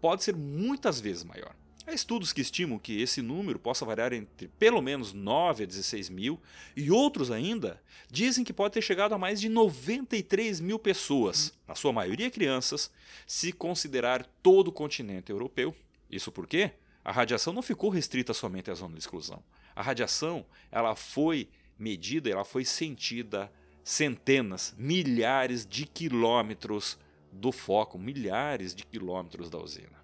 pode 0.06 0.24
ser 0.24 0.36
muitas 0.36 1.02
vezes 1.02 1.24
maior. 1.24 1.56
Há 1.88 1.92
estudos 1.92 2.32
que 2.32 2.40
estimam 2.40 2.78
que 2.78 3.02
esse 3.02 3.24
número 3.24 3.58
possa 3.58 3.84
variar 3.84 4.14
entre 4.14 4.48
pelo 4.50 4.80
menos 4.80 5.14
9 5.14 5.64
a 5.64 5.66
16 5.66 6.12
mil, 6.12 6.40
e 6.78 6.92
outros 6.92 7.32
ainda 7.32 7.82
dizem 8.08 8.44
que 8.44 8.54
pode 8.54 8.76
ter 8.76 8.84
chegado 8.84 9.16
a 9.16 9.18
mais 9.18 9.42
de 9.42 9.50
93 9.50 10.60
mil 10.60 10.78
pessoas, 10.78 11.58
na 11.68 11.74
sua 11.74 11.92
maioria 11.92 12.30
crianças, 12.30 12.92
se 13.26 13.52
considerar 13.52 14.24
todo 14.44 14.68
o 14.68 14.72
continente 14.72 15.32
europeu. 15.32 15.76
Isso 16.08 16.32
porque 16.32 16.74
a 17.04 17.12
radiação 17.12 17.52
não 17.52 17.64
ficou 17.64 17.90
restrita 17.90 18.32
somente 18.32 18.70
à 18.70 18.76
zona 18.76 18.94
de 18.94 19.00
exclusão. 19.00 19.44
A 19.76 19.82
radiação 19.82 20.46
ela 20.72 20.96
foi 20.96 21.50
medida, 21.80 22.30
ela 22.30 22.46
foi 22.46 22.64
sentida 22.64 23.52
centenas, 23.84 24.76
milhares 24.78 25.66
de 25.66 25.88
quilômetros 25.88 26.96
do 27.32 27.52
foco, 27.52 27.98
milhares 27.98 28.76
de 28.76 28.86
quilômetros 28.86 29.50
da 29.50 29.58
usina. 29.58 29.95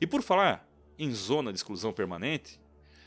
E 0.00 0.06
por 0.06 0.22
falar 0.22 0.68
em 0.98 1.12
zona 1.12 1.52
de 1.52 1.58
exclusão 1.58 1.92
permanente, 1.92 2.60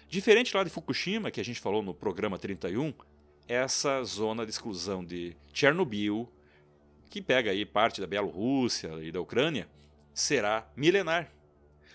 diferente 0.10 0.56
lá 0.56 0.63
de 0.63 0.70
Fukushima, 0.70 1.32
que 1.32 1.41
a 1.41 1.46
gente 1.46 1.60
falou 1.60 1.82
no 1.82 1.94
programa 1.94 2.38
31, 2.38 2.94
essa 3.48 4.03
zona 4.03 4.46
de 4.46 4.51
exclusão 4.51 5.03
de 5.03 5.36
Chernobyl, 5.53 6.29
que 7.10 7.22
pega 7.22 7.51
aí 7.51 7.65
parte 7.65 8.01
da 8.01 8.08
Bielorrússia 8.08 8.89
e 9.01 9.12
da 9.12 9.22
Ucrânia, 9.22 9.70
será 10.13 10.70
milenar. 10.75 11.32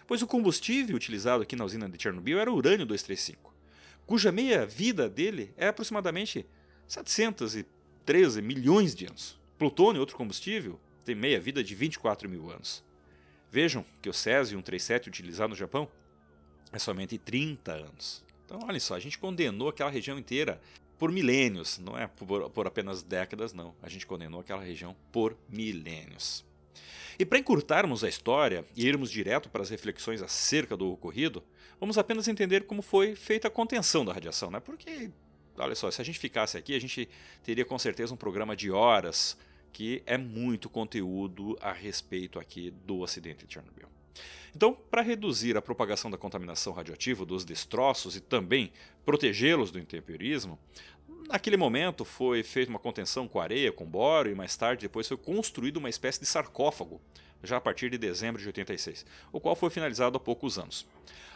Pois 0.06 0.22
o 0.22 0.26
combustível 0.26 0.96
utilizado 0.96 1.42
aqui 1.42 1.54
na 1.54 1.64
usina 1.64 1.88
de 1.88 2.02
Chernobyl 2.02 2.38
era 2.38 2.50
urânio 2.50 2.86
235, 2.86 3.54
cuja 4.06 4.32
meia-vida 4.32 5.08
dele 5.08 5.52
é 5.56 5.68
aproximadamente 5.68 6.46
713 6.86 8.42
milhões 8.42 8.94
de 8.94 9.06
anos. 9.06 9.38
Plutônio, 9.58 10.00
outro 10.00 10.16
combustível, 10.16 10.80
tem 11.04 11.14
meia-vida 11.14 11.62
de 11.62 11.74
24 11.74 12.28
mil 12.28 12.50
anos. 12.50 12.84
Vejam 13.52 13.84
que 14.00 14.08
o 14.08 14.14
Césio 14.14 14.56
137 14.56 15.10
utilizado 15.10 15.50
no 15.50 15.54
Japão 15.54 15.86
é 16.72 16.78
somente 16.78 17.18
30 17.18 17.70
anos. 17.70 18.24
Então, 18.46 18.58
olha 18.66 18.80
só, 18.80 18.94
a 18.94 18.98
gente 18.98 19.18
condenou 19.18 19.68
aquela 19.68 19.90
região 19.90 20.18
inteira 20.18 20.58
por 20.98 21.12
milênios, 21.12 21.78
não 21.78 21.98
é 21.98 22.06
por, 22.06 22.48
por 22.48 22.66
apenas 22.66 23.02
décadas, 23.02 23.52
não. 23.52 23.74
A 23.82 23.90
gente 23.90 24.06
condenou 24.06 24.40
aquela 24.40 24.62
região 24.62 24.96
por 25.12 25.36
milênios. 25.50 26.42
E 27.18 27.26
para 27.26 27.38
encurtarmos 27.38 28.02
a 28.02 28.08
história 28.08 28.64
e 28.74 28.86
irmos 28.86 29.10
direto 29.10 29.50
para 29.50 29.60
as 29.60 29.68
reflexões 29.68 30.22
acerca 30.22 30.74
do 30.74 30.90
ocorrido, 30.90 31.44
vamos 31.78 31.98
apenas 31.98 32.28
entender 32.28 32.64
como 32.64 32.80
foi 32.80 33.14
feita 33.14 33.48
a 33.48 33.50
contenção 33.50 34.02
da 34.02 34.14
radiação, 34.14 34.50
né? 34.50 34.60
Porque, 34.60 35.10
olha 35.58 35.74
só, 35.74 35.90
se 35.90 36.00
a 36.00 36.04
gente 36.04 36.18
ficasse 36.18 36.56
aqui, 36.56 36.74
a 36.74 36.80
gente 36.80 37.06
teria 37.44 37.66
com 37.66 37.78
certeza 37.78 38.14
um 38.14 38.16
programa 38.16 38.56
de 38.56 38.70
horas 38.70 39.36
que 39.72 40.02
é 40.06 40.18
muito 40.18 40.68
conteúdo 40.68 41.56
a 41.60 41.72
respeito 41.72 42.38
aqui 42.38 42.70
do 42.70 43.02
acidente 43.02 43.46
de 43.46 43.54
Chernobyl. 43.54 43.88
Então, 44.54 44.76
para 44.90 45.00
reduzir 45.00 45.56
a 45.56 45.62
propagação 45.62 46.10
da 46.10 46.18
contaminação 46.18 46.72
radioativa 46.72 47.24
dos 47.24 47.44
destroços 47.44 48.16
e 48.16 48.20
também 48.20 48.70
protegê-los 49.04 49.70
do 49.70 49.78
intemperismo, 49.78 50.58
naquele 51.26 51.56
momento 51.56 52.04
foi 52.04 52.42
feita 52.42 52.70
uma 52.70 52.78
contenção 52.78 53.26
com 53.26 53.40
areia, 53.40 53.72
com 53.72 53.86
boro 53.86 54.30
e 54.30 54.34
mais 54.34 54.54
tarde 54.54 54.82
depois 54.82 55.08
foi 55.08 55.16
construído 55.16 55.78
uma 55.78 55.88
espécie 55.88 56.20
de 56.20 56.26
sarcófago, 56.26 57.00
já 57.42 57.56
a 57.56 57.60
partir 57.60 57.90
de 57.90 57.98
dezembro 57.98 58.40
de 58.40 58.46
86, 58.46 59.06
o 59.32 59.40
qual 59.40 59.56
foi 59.56 59.70
finalizado 59.70 60.16
há 60.16 60.20
poucos 60.20 60.58
anos. 60.58 60.86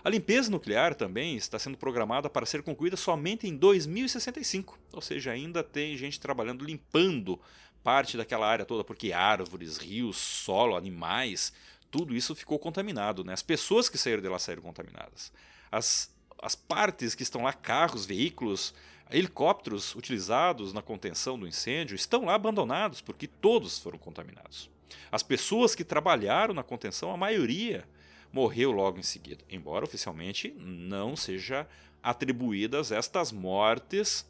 A 0.04 0.10
limpeza 0.10 0.50
nuclear 0.50 0.94
também 0.94 1.36
está 1.36 1.58
sendo 1.58 1.76
programada 1.76 2.30
para 2.30 2.46
ser 2.46 2.62
concluída 2.62 2.96
somente 2.96 3.48
em 3.48 3.56
2065, 3.56 4.78
ou 4.92 5.00
seja, 5.00 5.32
ainda 5.32 5.64
tem 5.64 5.96
gente 5.96 6.20
trabalhando 6.20 6.64
limpando 6.64 7.40
parte 7.86 8.16
daquela 8.16 8.48
área 8.48 8.64
toda, 8.64 8.82
porque 8.82 9.12
árvores, 9.12 9.76
rios, 9.76 10.16
solo, 10.16 10.74
animais, 10.74 11.52
tudo 11.88 12.16
isso 12.16 12.34
ficou 12.34 12.58
contaminado. 12.58 13.22
Né? 13.22 13.32
As 13.32 13.44
pessoas 13.44 13.88
que 13.88 13.96
saíram 13.96 14.20
de 14.20 14.28
lá 14.28 14.40
saíram 14.40 14.60
contaminadas. 14.60 15.32
As, 15.70 16.12
as 16.42 16.56
partes 16.56 17.14
que 17.14 17.22
estão 17.22 17.44
lá, 17.44 17.52
carros, 17.52 18.04
veículos, 18.04 18.74
helicópteros 19.08 19.94
utilizados 19.94 20.72
na 20.72 20.82
contenção 20.82 21.38
do 21.38 21.46
incêndio, 21.46 21.94
estão 21.94 22.24
lá 22.24 22.34
abandonados 22.34 23.00
porque 23.00 23.28
todos 23.28 23.78
foram 23.78 23.98
contaminados. 24.00 24.68
As 25.12 25.22
pessoas 25.22 25.76
que 25.76 25.84
trabalharam 25.84 26.54
na 26.54 26.64
contenção, 26.64 27.12
a 27.12 27.16
maioria 27.16 27.88
morreu 28.32 28.72
logo 28.72 28.98
em 28.98 29.04
seguida, 29.04 29.44
embora 29.48 29.84
oficialmente 29.84 30.52
não 30.58 31.14
seja 31.14 31.68
atribuídas 32.02 32.90
estas 32.90 33.30
mortes 33.30 34.28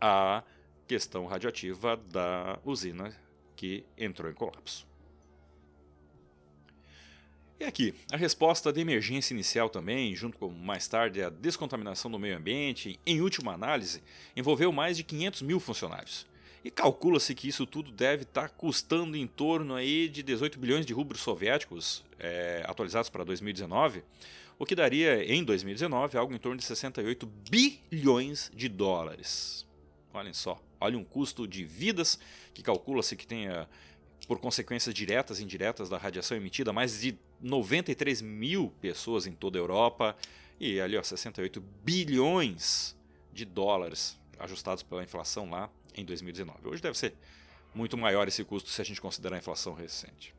à 0.00 0.44
questão 0.86 1.26
radioativa 1.26 1.96
da 1.96 2.58
usina 2.64 3.14
que 3.56 3.84
entrou 3.96 4.30
em 4.30 4.34
colapso. 4.34 4.86
E 7.58 7.64
aqui, 7.64 7.94
a 8.12 8.16
resposta 8.16 8.72
de 8.72 8.80
emergência 8.80 9.32
inicial 9.32 9.70
também, 9.70 10.14
junto 10.14 10.36
com 10.36 10.48
mais 10.48 10.88
tarde 10.88 11.22
a 11.22 11.30
descontaminação 11.30 12.10
do 12.10 12.18
meio 12.18 12.36
ambiente, 12.36 12.98
em 13.06 13.20
última 13.20 13.52
análise, 13.52 14.02
envolveu 14.36 14.72
mais 14.72 14.96
de 14.96 15.04
500 15.04 15.42
mil 15.42 15.60
funcionários. 15.60 16.26
E 16.64 16.70
calcula-se 16.70 17.34
que 17.34 17.46
isso 17.46 17.64
tudo 17.64 17.92
deve 17.92 18.24
estar 18.24 18.48
tá 18.48 18.48
custando 18.48 19.16
em 19.16 19.26
torno 19.26 19.74
aí 19.74 20.08
de 20.08 20.22
18 20.22 20.58
bilhões 20.58 20.84
de 20.84 20.92
rublos 20.92 21.20
soviéticos 21.20 22.04
é, 22.18 22.64
atualizados 22.66 23.08
para 23.08 23.22
2019, 23.22 24.02
o 24.58 24.66
que 24.66 24.74
daria 24.74 25.24
em 25.24 25.44
2019 25.44 26.18
algo 26.18 26.34
em 26.34 26.38
torno 26.38 26.58
de 26.58 26.64
68 26.64 27.26
bilhões 27.48 28.50
de 28.54 28.68
dólares. 28.68 29.66
Olhem 30.12 30.32
só, 30.32 30.60
olha 30.84 30.98
um 30.98 31.04
custo 31.04 31.46
de 31.46 31.64
vidas 31.64 32.18
que 32.52 32.62
calcula-se 32.62 33.16
que 33.16 33.26
tenha 33.26 33.68
por 34.26 34.38
consequências 34.38 34.94
diretas 34.94 35.38
e 35.38 35.44
indiretas 35.44 35.88
da 35.88 35.98
radiação 35.98 36.36
emitida 36.36 36.72
mais 36.72 37.00
de 37.00 37.18
93 37.40 38.22
mil 38.22 38.72
pessoas 38.80 39.26
em 39.26 39.32
toda 39.32 39.58
a 39.58 39.60
Europa 39.60 40.16
e 40.58 40.80
ali 40.80 40.96
ó, 40.96 41.02
68 41.02 41.60
bilhões 41.84 42.96
de 43.32 43.44
dólares 43.44 44.18
ajustados 44.38 44.82
pela 44.82 45.02
inflação 45.02 45.50
lá 45.50 45.70
em 45.94 46.04
2019. 46.04 46.68
Hoje 46.68 46.82
deve 46.82 46.96
ser 46.96 47.14
muito 47.74 47.96
maior 47.96 48.28
esse 48.28 48.44
custo 48.44 48.70
se 48.70 48.80
a 48.80 48.84
gente 48.84 49.00
considerar 49.00 49.36
a 49.36 49.38
inflação 49.38 49.74
recente. 49.74 50.34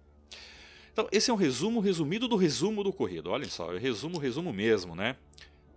Então, 0.92 1.10
esse 1.12 1.30
é 1.30 1.34
um 1.34 1.38
resumo 1.38 1.82
resumido 1.82 2.26
do 2.26 2.38
resumo 2.38 2.82
do 2.82 2.90
ocorrido. 2.90 3.30
Olhem 3.30 3.50
só, 3.50 3.74
eu 3.74 3.80
resumo, 3.80 4.18
resumo 4.18 4.54
mesmo, 4.54 4.96
né? 4.96 5.18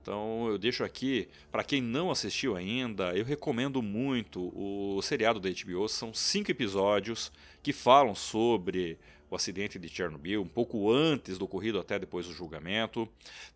Então 0.09 0.49
eu 0.49 0.57
deixo 0.57 0.83
aqui, 0.83 1.29
para 1.53 1.63
quem 1.63 1.83
não 1.83 2.11
assistiu 2.11 2.57
ainda, 2.57 3.15
eu 3.15 3.27
recomendo 3.27 3.83
muito 3.83 4.51
o 4.57 5.03
seriado 5.03 5.39
da 5.39 5.51
HBO. 5.51 5.87
São 5.87 6.15
cinco 6.15 6.51
episódios 6.51 7.31
que 7.63 7.75
falam 7.75 8.15
sobre 8.15 8.99
o 9.31 9.37
acidente 9.37 9.79
de 9.79 9.87
Chernobyl, 9.87 10.41
um 10.41 10.49
pouco 10.49 10.91
antes 10.91 11.37
do 11.37 11.45
ocorrido 11.45 11.79
até 11.79 11.99
depois 11.99 12.27
do 12.27 12.33
julgamento. 12.33 13.07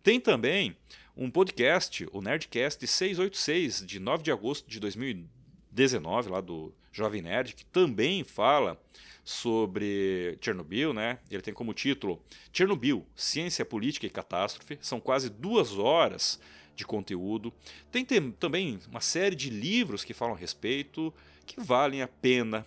Tem 0.03 0.19
também 0.19 0.77
um 1.17 1.27
podcast, 1.27 2.07
o 2.11 2.21
Nerdcast 2.21 2.85
686, 2.85 3.83
de 3.83 3.99
9 3.99 4.21
de 4.21 4.31
agosto 4.31 4.69
de 4.69 4.79
2019 4.79 5.42
19, 5.73 6.29
lá 6.29 6.39
do 6.39 6.73
Jovem 6.91 7.21
Nerd, 7.21 7.55
que 7.55 7.65
também 7.65 8.23
fala 8.23 8.79
sobre 9.23 10.37
Chernobyl, 10.41 10.93
né? 10.93 11.17
Ele 11.31 11.41
tem 11.41 11.53
como 11.53 11.73
título 11.73 12.21
Chernobyl, 12.51 13.05
Ciência 13.15 13.65
Política 13.65 14.05
e 14.05 14.09
Catástrofe. 14.09 14.77
São 14.81 14.99
quase 14.99 15.29
duas 15.29 15.77
horas 15.77 16.39
de 16.75 16.85
conteúdo. 16.85 17.53
Tem, 17.91 18.03
tem 18.03 18.31
também 18.31 18.79
uma 18.89 19.01
série 19.01 19.35
de 19.35 19.49
livros 19.49 20.03
que 20.03 20.13
falam 20.13 20.35
a 20.35 20.37
respeito, 20.37 21.13
que 21.45 21.59
valem 21.59 22.01
a 22.01 22.07
pena 22.07 22.65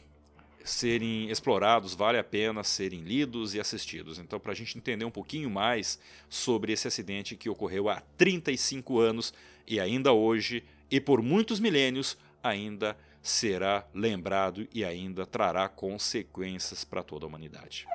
serem 0.64 1.30
explorados, 1.30 1.94
vale 1.94 2.18
a 2.18 2.24
pena 2.24 2.64
serem 2.64 3.00
lidos 3.00 3.54
e 3.54 3.60
assistidos. 3.60 4.18
Então, 4.18 4.40
para 4.40 4.52
a 4.52 4.54
gente 4.54 4.76
entender 4.76 5.04
um 5.04 5.10
pouquinho 5.10 5.48
mais 5.48 5.98
sobre 6.28 6.72
esse 6.72 6.88
acidente 6.88 7.36
que 7.36 7.48
ocorreu 7.48 7.88
há 7.88 8.00
35 8.16 8.98
anos 8.98 9.32
e 9.66 9.78
ainda 9.78 10.12
hoje, 10.12 10.64
e 10.90 11.00
por 11.00 11.22
muitos 11.22 11.60
milênios, 11.60 12.16
ainda 12.46 12.96
será 13.22 13.86
lembrado 13.92 14.68
e 14.72 14.84
ainda 14.84 15.26
trará 15.26 15.68
consequências 15.68 16.84
para 16.84 17.02
toda 17.02 17.26
a 17.26 17.28
humanidade. 17.28 17.86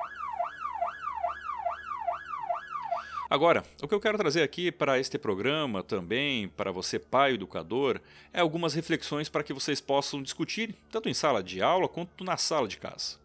Agora, 3.32 3.62
o 3.82 3.88
que 3.88 3.94
eu 3.94 4.00
quero 4.00 4.18
trazer 4.18 4.42
aqui 4.42 4.70
para 4.70 4.98
este 4.98 5.16
programa 5.16 5.82
também, 5.82 6.48
para 6.48 6.70
você 6.70 6.98
pai 6.98 7.32
educador, 7.32 7.98
é 8.30 8.40
algumas 8.40 8.74
reflexões 8.74 9.30
para 9.30 9.42
que 9.42 9.54
vocês 9.54 9.80
possam 9.80 10.22
discutir, 10.22 10.76
tanto 10.90 11.08
em 11.08 11.14
sala 11.14 11.42
de 11.42 11.62
aula 11.62 11.88
quanto 11.88 12.24
na 12.24 12.36
sala 12.36 12.68
de 12.68 12.76
casa. 12.76 13.16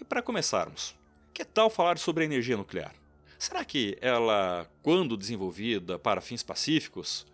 E 0.00 0.04
para 0.04 0.22
começarmos, 0.22 0.96
que 1.34 1.44
tal 1.44 1.68
falar 1.68 1.98
sobre 1.98 2.22
a 2.22 2.26
energia 2.26 2.56
nuclear? 2.56 2.94
Será 3.38 3.62
que 3.66 3.98
ela, 4.00 4.66
quando 4.82 5.14
desenvolvida 5.14 5.98
para 5.98 6.22
fins 6.22 6.42
pacíficos, 6.42 7.26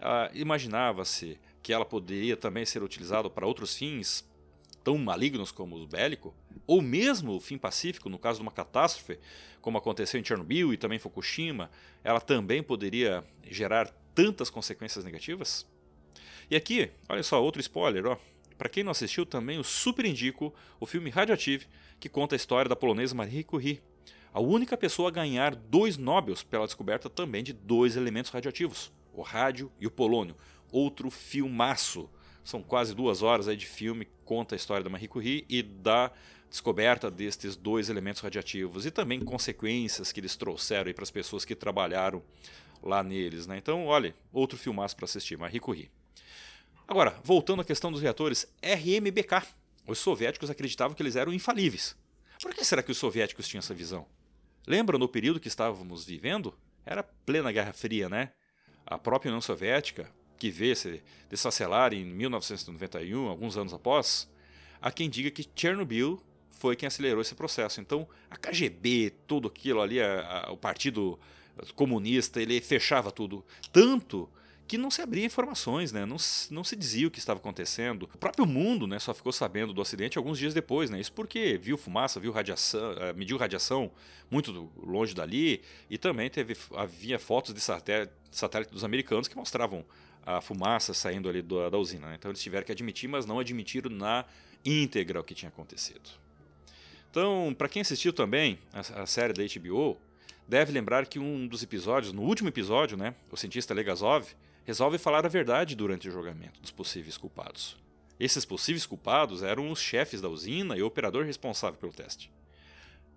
ah, 0.00 0.30
imaginava-se 0.32 1.38
que 1.68 1.72
ela 1.74 1.84
poderia 1.84 2.34
também 2.34 2.64
ser 2.64 2.82
utilizada 2.82 3.28
para 3.28 3.46
outros 3.46 3.76
fins 3.76 4.26
tão 4.82 4.96
malignos 4.96 5.52
como 5.52 5.76
o 5.76 5.86
bélico, 5.86 6.34
ou 6.66 6.80
mesmo 6.80 7.34
o 7.34 7.40
fim 7.40 7.58
pacífico, 7.58 8.08
no 8.08 8.18
caso 8.18 8.38
de 8.38 8.42
uma 8.42 8.50
catástrofe, 8.50 9.18
como 9.60 9.76
aconteceu 9.76 10.18
em 10.18 10.24
Chernobyl 10.24 10.72
e 10.72 10.78
também 10.78 10.98
Fukushima, 10.98 11.70
ela 12.02 12.22
também 12.22 12.62
poderia 12.62 13.22
gerar 13.50 13.94
tantas 14.14 14.48
consequências 14.48 15.04
negativas? 15.04 15.66
E 16.50 16.56
aqui, 16.56 16.90
olha 17.06 17.22
só, 17.22 17.44
outro 17.44 17.60
spoiler, 17.60 18.06
ó. 18.06 18.16
Para 18.56 18.70
quem 18.70 18.82
não 18.82 18.92
assistiu, 18.92 19.26
também 19.26 19.58
eu 19.58 19.62
super 19.62 20.06
indico 20.06 20.54
o 20.80 20.86
filme 20.86 21.10
Radioactive, 21.10 21.66
que 22.00 22.08
conta 22.08 22.34
a 22.34 22.38
história 22.38 22.70
da 22.70 22.76
polonesa 22.76 23.14
Marie 23.14 23.44
Curie, 23.44 23.82
a 24.32 24.40
única 24.40 24.74
pessoa 24.74 25.10
a 25.10 25.12
ganhar 25.12 25.54
dois 25.54 25.98
Nobels 25.98 26.42
pela 26.42 26.64
descoberta 26.64 27.10
também 27.10 27.44
de 27.44 27.52
dois 27.52 27.94
elementos 27.94 28.30
radioativos, 28.30 28.90
o 29.12 29.20
rádio 29.20 29.70
e 29.78 29.86
o 29.86 29.90
polônio, 29.90 30.34
outro 30.70 31.10
filmaço. 31.10 32.08
São 32.44 32.62
quase 32.62 32.94
duas 32.94 33.22
horas 33.22 33.48
aí 33.48 33.56
de 33.56 33.66
filme 33.66 34.08
conta 34.24 34.54
a 34.54 34.56
história 34.56 34.84
da 34.84 34.90
Marie 34.90 35.08
Curie 35.08 35.44
e 35.48 35.62
da 35.62 36.12
descoberta 36.50 37.10
destes 37.10 37.56
dois 37.56 37.88
elementos 37.88 38.22
radiativos 38.22 38.86
e 38.86 38.90
também 38.90 39.20
consequências 39.20 40.12
que 40.12 40.20
eles 40.20 40.36
trouxeram 40.36 40.92
para 40.92 41.02
as 41.02 41.10
pessoas 41.10 41.44
que 41.44 41.54
trabalharam 41.54 42.22
lá 42.82 43.02
neles. 43.02 43.46
Né? 43.46 43.58
Então, 43.58 43.86
olha, 43.86 44.14
outro 44.32 44.58
filmaço 44.58 44.96
para 44.96 45.04
assistir, 45.04 45.36
Marie 45.36 45.60
Curie. 45.60 45.90
Agora, 46.86 47.18
voltando 47.22 47.60
à 47.60 47.64
questão 47.64 47.92
dos 47.92 48.00
reatores 48.00 48.46
RMBK. 48.62 49.46
Os 49.86 49.98
soviéticos 49.98 50.50
acreditavam 50.50 50.94
que 50.94 51.02
eles 51.02 51.16
eram 51.16 51.32
infalíveis. 51.32 51.96
Por 52.42 52.54
que 52.54 52.64
será 52.64 52.82
que 52.82 52.92
os 52.92 52.98
soviéticos 52.98 53.48
tinham 53.48 53.60
essa 53.60 53.74
visão? 53.74 54.06
Lembra 54.66 54.98
no 54.98 55.08
período 55.08 55.40
que 55.40 55.48
estávamos 55.48 56.04
vivendo? 56.04 56.54
Era 56.84 57.02
plena 57.02 57.50
Guerra 57.50 57.72
Fria, 57.72 58.08
né? 58.08 58.32
A 58.86 58.98
própria 58.98 59.30
União 59.30 59.40
Soviética, 59.40 60.10
que 60.38 60.50
vê 60.50 60.74
se 60.74 61.02
desfacelar 61.28 61.92
em 61.92 62.04
1991, 62.04 63.28
alguns 63.28 63.56
anos 63.56 63.74
após, 63.74 64.28
há 64.80 64.90
quem 64.90 65.10
diga 65.10 65.30
que 65.30 65.46
Chernobyl 65.54 66.22
foi 66.50 66.74
quem 66.74 66.86
acelerou 66.86 67.20
esse 67.20 67.34
processo. 67.34 67.80
Então, 67.80 68.06
a 68.30 68.36
KGB, 68.36 69.14
tudo 69.26 69.48
aquilo 69.48 69.80
ali, 69.80 70.00
a, 70.00 70.46
a, 70.46 70.52
o 70.52 70.56
Partido 70.56 71.18
Comunista, 71.74 72.40
ele 72.40 72.60
fechava 72.60 73.10
tudo. 73.10 73.44
Tanto 73.72 74.28
que 74.68 74.76
não 74.76 74.90
se 74.90 75.00
abria 75.00 75.24
informações, 75.24 75.92
né? 75.92 76.04
não, 76.04 76.18
não 76.50 76.62
se 76.62 76.76
dizia 76.76 77.08
o 77.08 77.10
que 77.10 77.18
estava 77.18 77.40
acontecendo. 77.40 78.08
O 78.14 78.18
próprio 78.18 78.44
mundo 78.44 78.86
né, 78.86 78.98
só 78.98 79.14
ficou 79.14 79.32
sabendo 79.32 79.72
do 79.72 79.80
acidente 79.80 80.18
alguns 80.18 80.38
dias 80.38 80.52
depois. 80.52 80.90
Né? 80.90 81.00
Isso 81.00 81.12
porque 81.12 81.56
viu 81.56 81.78
fumaça, 81.78 82.20
viu 82.20 82.30
radiação, 82.30 82.92
uh, 82.92 83.16
mediu 83.16 83.38
radiação 83.38 83.90
muito 84.30 84.70
longe 84.76 85.14
dali 85.14 85.62
e 85.88 85.96
também 85.96 86.28
teve, 86.28 86.54
havia 86.74 87.18
fotos 87.18 87.54
de 87.54 87.60
satélite, 87.60 88.12
satélite 88.30 88.70
dos 88.70 88.84
americanos 88.84 89.26
que 89.26 89.36
mostravam 89.36 89.86
a 90.24 90.40
fumaça 90.40 90.92
saindo 90.92 91.28
ali 91.28 91.42
da, 91.42 91.70
da 91.70 91.78
usina. 91.78 92.08
Né? 92.08 92.16
Então 92.18 92.30
eles 92.30 92.42
tiveram 92.42 92.64
que 92.64 92.72
admitir, 92.72 93.08
mas 93.08 93.26
não 93.26 93.38
admitiram 93.38 93.90
na 93.90 94.24
íntegra 94.64 95.20
o 95.20 95.24
que 95.24 95.34
tinha 95.34 95.48
acontecido. 95.48 96.10
Então, 97.10 97.54
para 97.56 97.68
quem 97.68 97.82
assistiu 97.82 98.12
também 98.12 98.58
a, 98.72 99.02
a, 99.02 99.06
série 99.06 99.32
da 99.32 99.42
HBO, 99.42 99.96
deve 100.46 100.72
lembrar 100.72 101.06
que 101.06 101.18
um 101.18 101.46
dos 101.46 101.62
episódios, 101.62 102.12
no 102.12 102.22
último 102.22 102.48
episódio, 102.48 102.96
né, 102.96 103.14
o 103.30 103.36
cientista 103.36 103.72
Legazov 103.72 104.26
resolve 104.64 104.98
falar 104.98 105.24
a 105.24 105.28
verdade 105.28 105.74
durante 105.74 106.08
o 106.08 106.12
julgamento 106.12 106.60
dos 106.60 106.70
possíveis 106.70 107.16
culpados. 107.16 107.76
Esses 108.20 108.44
possíveis 108.44 108.84
culpados 108.84 109.42
eram 109.42 109.70
os 109.70 109.80
chefes 109.80 110.20
da 110.20 110.28
usina 110.28 110.76
e 110.76 110.82
o 110.82 110.86
operador 110.86 111.24
responsável 111.24 111.78
pelo 111.78 111.92
teste. 111.92 112.30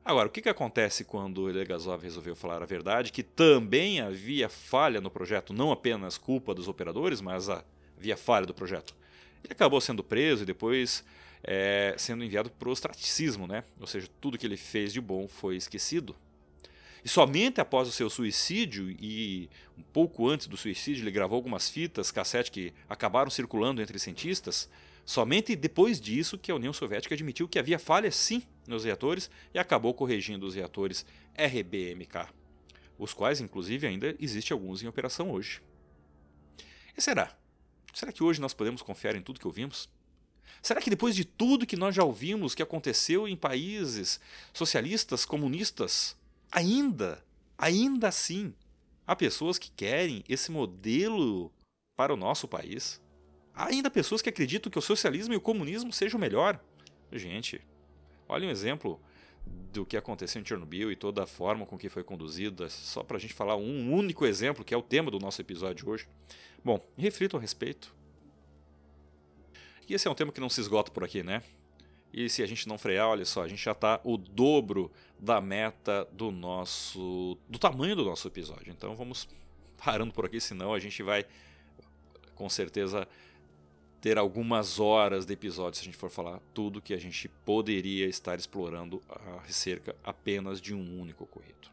Agora, 0.03 0.27
o 0.27 0.31
que, 0.31 0.41
que 0.41 0.49
acontece 0.49 1.03
quando 1.03 1.43
o 1.43 1.45
Legazov 1.45 2.01
resolveu 2.03 2.35
falar 2.35 2.63
a 2.63 2.65
verdade, 2.65 3.11
que 3.11 3.21
também 3.21 4.01
havia 4.01 4.49
falha 4.49 4.99
no 4.99 5.11
projeto, 5.11 5.53
não 5.53 5.71
apenas 5.71 6.17
culpa 6.17 6.55
dos 6.55 6.67
operadores, 6.67 7.21
mas 7.21 7.47
havia 7.49 8.17
falha 8.17 8.47
do 8.47 8.53
projeto? 8.53 8.95
Ele 9.43 9.53
acabou 9.53 9.79
sendo 9.79 10.03
preso 10.03 10.41
e 10.41 10.45
depois 10.45 11.03
é, 11.43 11.93
sendo 11.97 12.23
enviado 12.23 12.49
para 12.49 12.67
o 12.67 12.71
ostracismo, 12.71 13.45
né? 13.45 13.63
ou 13.79 13.85
seja, 13.85 14.07
tudo 14.19 14.37
que 14.37 14.45
ele 14.45 14.57
fez 14.57 14.91
de 14.91 14.99
bom 14.99 15.27
foi 15.27 15.55
esquecido. 15.55 16.15
E 17.03 17.09
somente 17.09 17.59
após 17.59 17.87
o 17.87 17.91
seu 17.91 18.09
suicídio, 18.09 18.89
e 18.99 19.49
um 19.77 19.81
pouco 19.81 20.27
antes 20.27 20.47
do 20.47 20.57
suicídio, 20.57 21.03
ele 21.03 21.11
gravou 21.11 21.35
algumas 21.35 21.69
fitas, 21.69 22.11
cassete 22.11 22.51
que 22.51 22.73
acabaram 22.87 23.29
circulando 23.29 23.81
entre 23.81 23.97
cientistas, 23.97 24.69
Somente 25.05 25.55
depois 25.55 25.99
disso 25.99 26.37
que 26.37 26.51
a 26.51 26.55
União 26.55 26.71
Soviética 26.71 27.15
admitiu 27.15 27.47
que 27.47 27.59
havia 27.59 27.79
falhas 27.79 28.15
sim 28.15 28.43
nos 28.67 28.83
reatores 28.83 29.29
e 29.53 29.59
acabou 29.59 29.93
corrigindo 29.93 30.45
os 30.45 30.55
reatores 30.55 31.05
RBMK, 31.35 32.29
os 32.97 33.13
quais 33.13 33.41
inclusive 33.41 33.87
ainda 33.87 34.15
existem 34.19 34.53
alguns 34.53 34.83
em 34.83 34.87
operação 34.87 35.31
hoje. 35.31 35.61
E 36.95 37.01
será? 37.01 37.35
Será 37.93 38.11
que 38.11 38.23
hoje 38.23 38.39
nós 38.39 38.53
podemos 38.53 38.81
confiar 38.81 39.15
em 39.15 39.21
tudo 39.21 39.39
que 39.39 39.47
ouvimos? 39.47 39.89
Será 40.61 40.79
que 40.79 40.89
depois 40.89 41.15
de 41.15 41.25
tudo 41.25 41.65
que 41.65 41.75
nós 41.75 41.95
já 41.95 42.03
ouvimos 42.03 42.53
que 42.53 42.61
aconteceu 42.61 43.27
em 43.27 43.35
países 43.35 44.19
socialistas, 44.53 45.25
comunistas, 45.25 46.15
ainda, 46.51 47.23
ainda 47.57 48.09
assim, 48.09 48.53
há 49.05 49.15
pessoas 49.15 49.57
que 49.57 49.71
querem 49.71 50.23
esse 50.29 50.51
modelo 50.51 51.51
para 51.95 52.13
o 52.13 52.17
nosso 52.17 52.47
país? 52.47 53.00
Há 53.53 53.67
ainda 53.67 53.89
pessoas 53.89 54.21
que 54.21 54.29
acreditam 54.29 54.71
que 54.71 54.79
o 54.79 54.81
socialismo 54.81 55.33
e 55.33 55.37
o 55.37 55.41
comunismo 55.41 55.91
sejam 55.91 56.17
o 56.17 56.21
melhor? 56.21 56.59
Gente, 57.11 57.61
olha 58.27 58.47
um 58.47 58.51
exemplo 58.51 58.99
do 59.45 59.85
que 59.85 59.97
aconteceu 59.97 60.41
em 60.41 60.45
Chernobyl 60.45 60.91
e 60.91 60.95
toda 60.95 61.23
a 61.23 61.27
forma 61.27 61.65
com 61.65 61.77
que 61.77 61.89
foi 61.89 62.03
conduzida, 62.03 62.69
só 62.69 63.03
para 63.03 63.17
a 63.17 63.19
gente 63.19 63.33
falar 63.33 63.55
um 63.55 63.93
único 63.93 64.25
exemplo, 64.25 64.63
que 64.63 64.73
é 64.73 64.77
o 64.77 64.81
tema 64.81 65.09
do 65.09 65.19
nosso 65.19 65.41
episódio 65.41 65.89
hoje. 65.89 66.07
Bom, 66.63 66.79
reflitam 66.97 67.37
a 67.37 67.41
respeito. 67.41 67.93
E 69.87 69.93
esse 69.93 70.07
é 70.07 70.11
um 70.11 70.15
tema 70.15 70.31
que 70.31 70.39
não 70.39 70.49
se 70.49 70.61
esgota 70.61 70.91
por 70.91 71.03
aqui, 71.03 71.23
né? 71.23 71.41
E 72.13 72.29
se 72.29 72.43
a 72.43 72.45
gente 72.45 72.67
não 72.67 72.77
frear, 72.77 73.07
olha 73.07 73.25
só, 73.25 73.43
a 73.43 73.47
gente 73.47 73.63
já 73.63 73.71
está 73.71 73.99
o 74.03 74.17
dobro 74.17 74.91
da 75.17 75.39
meta 75.39 76.07
do 76.11 76.29
nosso. 76.29 77.37
do 77.49 77.57
tamanho 77.57 77.95
do 77.95 78.03
nosso 78.03 78.27
episódio. 78.27 78.71
Então 78.71 78.95
vamos 78.95 79.27
parando 79.83 80.13
por 80.13 80.25
aqui, 80.25 80.39
senão 80.39 80.73
a 80.73 80.79
gente 80.79 81.01
vai 81.01 81.25
com 82.35 82.49
certeza 82.49 83.07
ter 84.01 84.17
algumas 84.17 84.79
horas 84.79 85.25
de 85.25 85.33
episódio 85.33 85.77
se 85.77 85.83
a 85.83 85.85
gente 85.85 85.97
for 85.97 86.09
falar 86.09 86.41
tudo 86.53 86.81
que 86.81 86.93
a 86.93 86.97
gente 86.97 87.29
poderia 87.45 88.07
estar 88.07 88.37
explorando 88.37 89.01
acerca 89.47 89.95
apenas 90.03 90.59
de 90.59 90.73
um 90.73 90.99
único 90.99 91.23
ocorrido. 91.23 91.69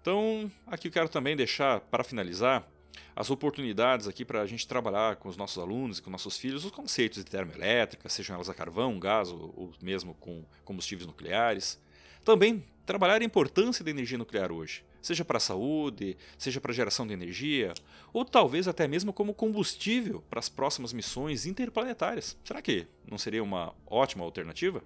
Então, 0.00 0.50
aqui 0.66 0.88
eu 0.88 0.92
quero 0.92 1.10
também 1.10 1.36
deixar, 1.36 1.80
para 1.80 2.02
finalizar, 2.02 2.66
as 3.14 3.30
oportunidades 3.30 4.08
aqui 4.08 4.24
para 4.24 4.40
a 4.40 4.46
gente 4.46 4.66
trabalhar 4.66 5.16
com 5.16 5.28
os 5.28 5.36
nossos 5.36 5.58
alunos 5.58 6.00
com 6.00 6.10
nossos 6.10 6.38
filhos 6.38 6.64
os 6.64 6.70
conceitos 6.70 7.18
de 7.22 7.30
termoelétrica, 7.30 8.08
sejam 8.08 8.34
elas 8.34 8.48
a 8.48 8.54
carvão, 8.54 8.98
gás 8.98 9.30
ou, 9.30 9.52
ou 9.56 9.72
mesmo 9.82 10.14
com 10.14 10.42
combustíveis 10.64 11.06
nucleares. 11.06 11.78
Também 12.24 12.64
trabalhar 12.86 13.20
a 13.20 13.24
importância 13.24 13.84
da 13.84 13.90
energia 13.90 14.16
nuclear 14.16 14.50
hoje, 14.50 14.82
seja 15.00 15.24
para 15.24 15.38
a 15.38 15.40
saúde, 15.40 16.16
seja 16.38 16.60
para 16.60 16.72
a 16.72 16.74
geração 16.74 17.06
de 17.06 17.12
energia, 17.12 17.72
ou 18.12 18.24
talvez 18.24 18.68
até 18.68 18.86
mesmo 18.86 19.12
como 19.12 19.34
combustível 19.34 20.22
para 20.28 20.40
as 20.40 20.48
próximas 20.48 20.92
missões 20.92 21.46
interplanetárias. 21.46 22.36
Será 22.44 22.60
que 22.60 22.86
não 23.08 23.18
seria 23.18 23.42
uma 23.42 23.74
ótima 23.86 24.24
alternativa? 24.24 24.82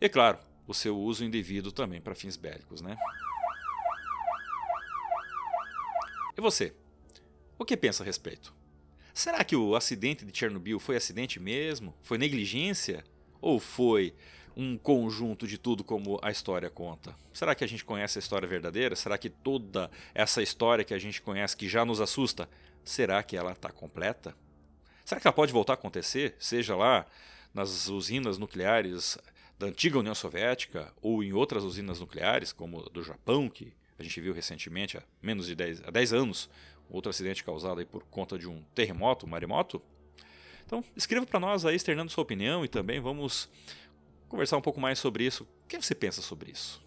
E 0.00 0.08
claro, 0.08 0.38
o 0.66 0.74
seu 0.74 0.98
uso 0.98 1.24
indevido 1.24 1.72
também 1.72 2.00
para 2.00 2.14
fins 2.14 2.36
bélicos, 2.36 2.80
né? 2.80 2.96
E 6.36 6.40
você? 6.40 6.72
O 7.58 7.64
que 7.64 7.76
pensa 7.76 8.02
a 8.02 8.06
respeito? 8.06 8.54
Será 9.12 9.44
que 9.44 9.54
o 9.54 9.76
acidente 9.76 10.24
de 10.24 10.36
Chernobyl 10.36 10.78
foi 10.78 10.96
acidente 10.96 11.38
mesmo? 11.38 11.94
Foi 12.02 12.16
negligência? 12.16 13.04
Ou 13.40 13.60
foi 13.60 14.14
um 14.56 14.76
conjunto 14.76 15.46
de 15.46 15.58
tudo 15.58 15.84
como 15.84 16.18
a 16.22 16.30
história 16.30 16.70
conta? 16.70 17.14
Será 17.32 17.54
que 17.54 17.64
a 17.64 17.66
gente 17.66 17.84
conhece 17.84 18.18
a 18.18 18.20
história 18.20 18.46
verdadeira? 18.46 18.96
Será 18.96 19.16
que 19.16 19.30
toda 19.30 19.90
essa 20.14 20.42
história 20.42 20.84
que 20.84 20.94
a 20.94 20.98
gente 20.98 21.22
conhece, 21.22 21.56
que 21.56 21.68
já 21.68 21.84
nos 21.84 22.00
assusta, 22.00 22.48
será 22.84 23.22
que 23.22 23.36
ela 23.36 23.52
está 23.52 23.70
completa? 23.70 24.34
Será 25.04 25.20
que 25.20 25.26
ela 25.26 25.34
pode 25.34 25.52
voltar 25.52 25.72
a 25.72 25.74
acontecer, 25.74 26.34
seja 26.38 26.76
lá 26.76 27.06
nas 27.52 27.88
usinas 27.88 28.38
nucleares 28.38 29.18
da 29.58 29.66
antiga 29.66 29.98
União 29.98 30.14
Soviética 30.14 30.92
ou 31.02 31.22
em 31.22 31.32
outras 31.32 31.64
usinas 31.64 32.00
nucleares, 32.00 32.52
como 32.52 32.88
do 32.90 33.02
Japão, 33.02 33.48
que 33.48 33.72
a 33.98 34.02
gente 34.02 34.20
viu 34.20 34.32
recentemente, 34.32 34.96
há 34.96 35.02
menos 35.20 35.46
de 35.46 35.54
10, 35.54 35.82
há 35.84 35.90
10 35.90 36.12
anos, 36.14 36.48
outro 36.88 37.10
acidente 37.10 37.44
causado 37.44 37.84
por 37.86 38.02
conta 38.04 38.38
de 38.38 38.48
um 38.48 38.62
terremoto, 38.74 39.26
um 39.26 39.28
maremoto. 39.28 39.82
Então, 40.64 40.84
escreva 40.96 41.26
para 41.26 41.40
nós 41.40 41.64
aí, 41.64 41.76
externando 41.76 42.10
sua 42.10 42.22
opinião 42.22 42.64
e 42.64 42.68
também 42.68 43.00
vamos 43.00 43.48
conversar 44.30 44.56
um 44.56 44.62
pouco 44.62 44.80
mais 44.80 44.98
sobre 44.98 45.24
isso. 45.24 45.46
O 45.64 45.68
que 45.68 45.76
você 45.76 45.94
pensa 45.94 46.22
sobre 46.22 46.52
isso? 46.52 46.82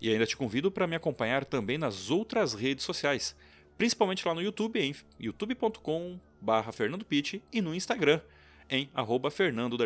E 0.00 0.10
ainda 0.10 0.26
te 0.26 0.36
convido 0.36 0.70
para 0.70 0.86
me 0.86 0.96
acompanhar 0.96 1.44
também 1.44 1.76
nas 1.78 2.10
outras 2.10 2.54
redes 2.54 2.84
sociais, 2.84 3.36
principalmente 3.78 4.26
lá 4.26 4.34
no 4.34 4.42
YouTube 4.42 4.80
em 4.80 4.94
youtube.com/fernandopit 5.18 7.42
e 7.52 7.62
no 7.62 7.74
Instagram 7.74 8.20
em 8.68 8.90
arroba 8.94 9.30
Fernando 9.30 9.78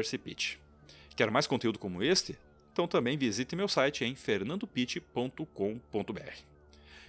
Quer 1.14 1.30
mais 1.30 1.46
conteúdo 1.46 1.78
como 1.78 2.02
este? 2.02 2.38
Então 2.72 2.88
também 2.88 3.18
visite 3.18 3.54
meu 3.54 3.68
site 3.68 4.04
em 4.04 4.14
fernandopit.com.br. 4.14 6.55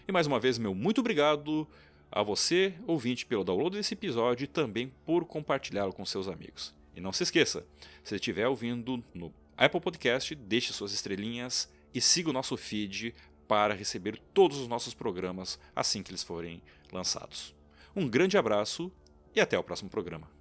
E 0.08 0.12
mais 0.12 0.26
uma 0.26 0.40
vez, 0.40 0.58
meu 0.58 0.74
muito 0.74 1.02
obrigado 1.02 1.68
a 2.10 2.24
você, 2.24 2.74
ouvinte, 2.88 3.26
pelo 3.26 3.44
download 3.44 3.76
desse 3.76 3.94
episódio 3.94 4.46
e 4.46 4.48
também 4.48 4.94
por 5.06 5.26
compartilhá-lo 5.26 5.92
com 5.92 6.06
seus 6.06 6.30
amigos. 6.30 6.74
E 6.96 7.02
não 7.02 7.12
se 7.12 7.24
esqueça, 7.24 7.66
se 8.06 8.16
estiver 8.16 8.48
ouvindo 8.48 9.04
no 9.14 9.34
Apple 9.58 9.82
Podcast, 9.82 10.34
deixe 10.34 10.72
suas 10.72 10.94
estrelinhas 10.94 11.70
e 11.94 12.00
siga 12.00 12.30
o 12.30 12.34
nosso 12.34 12.56
feed 12.56 13.14
para 13.50 13.74
receber 13.74 14.18
todos 14.34 14.58
os 14.58 14.68
nossos 14.70 14.94
programas 14.94 15.60
assim 15.76 16.02
que 16.02 16.12
eles 16.12 16.24
forem 16.24 16.62
lançados. 16.90 17.54
Um 17.94 18.08
grande 18.08 18.38
abraço 18.38 18.90
e 19.36 19.42
até 19.42 19.60
o 19.60 19.64
próximo 19.64 19.90
programa. 19.90 20.37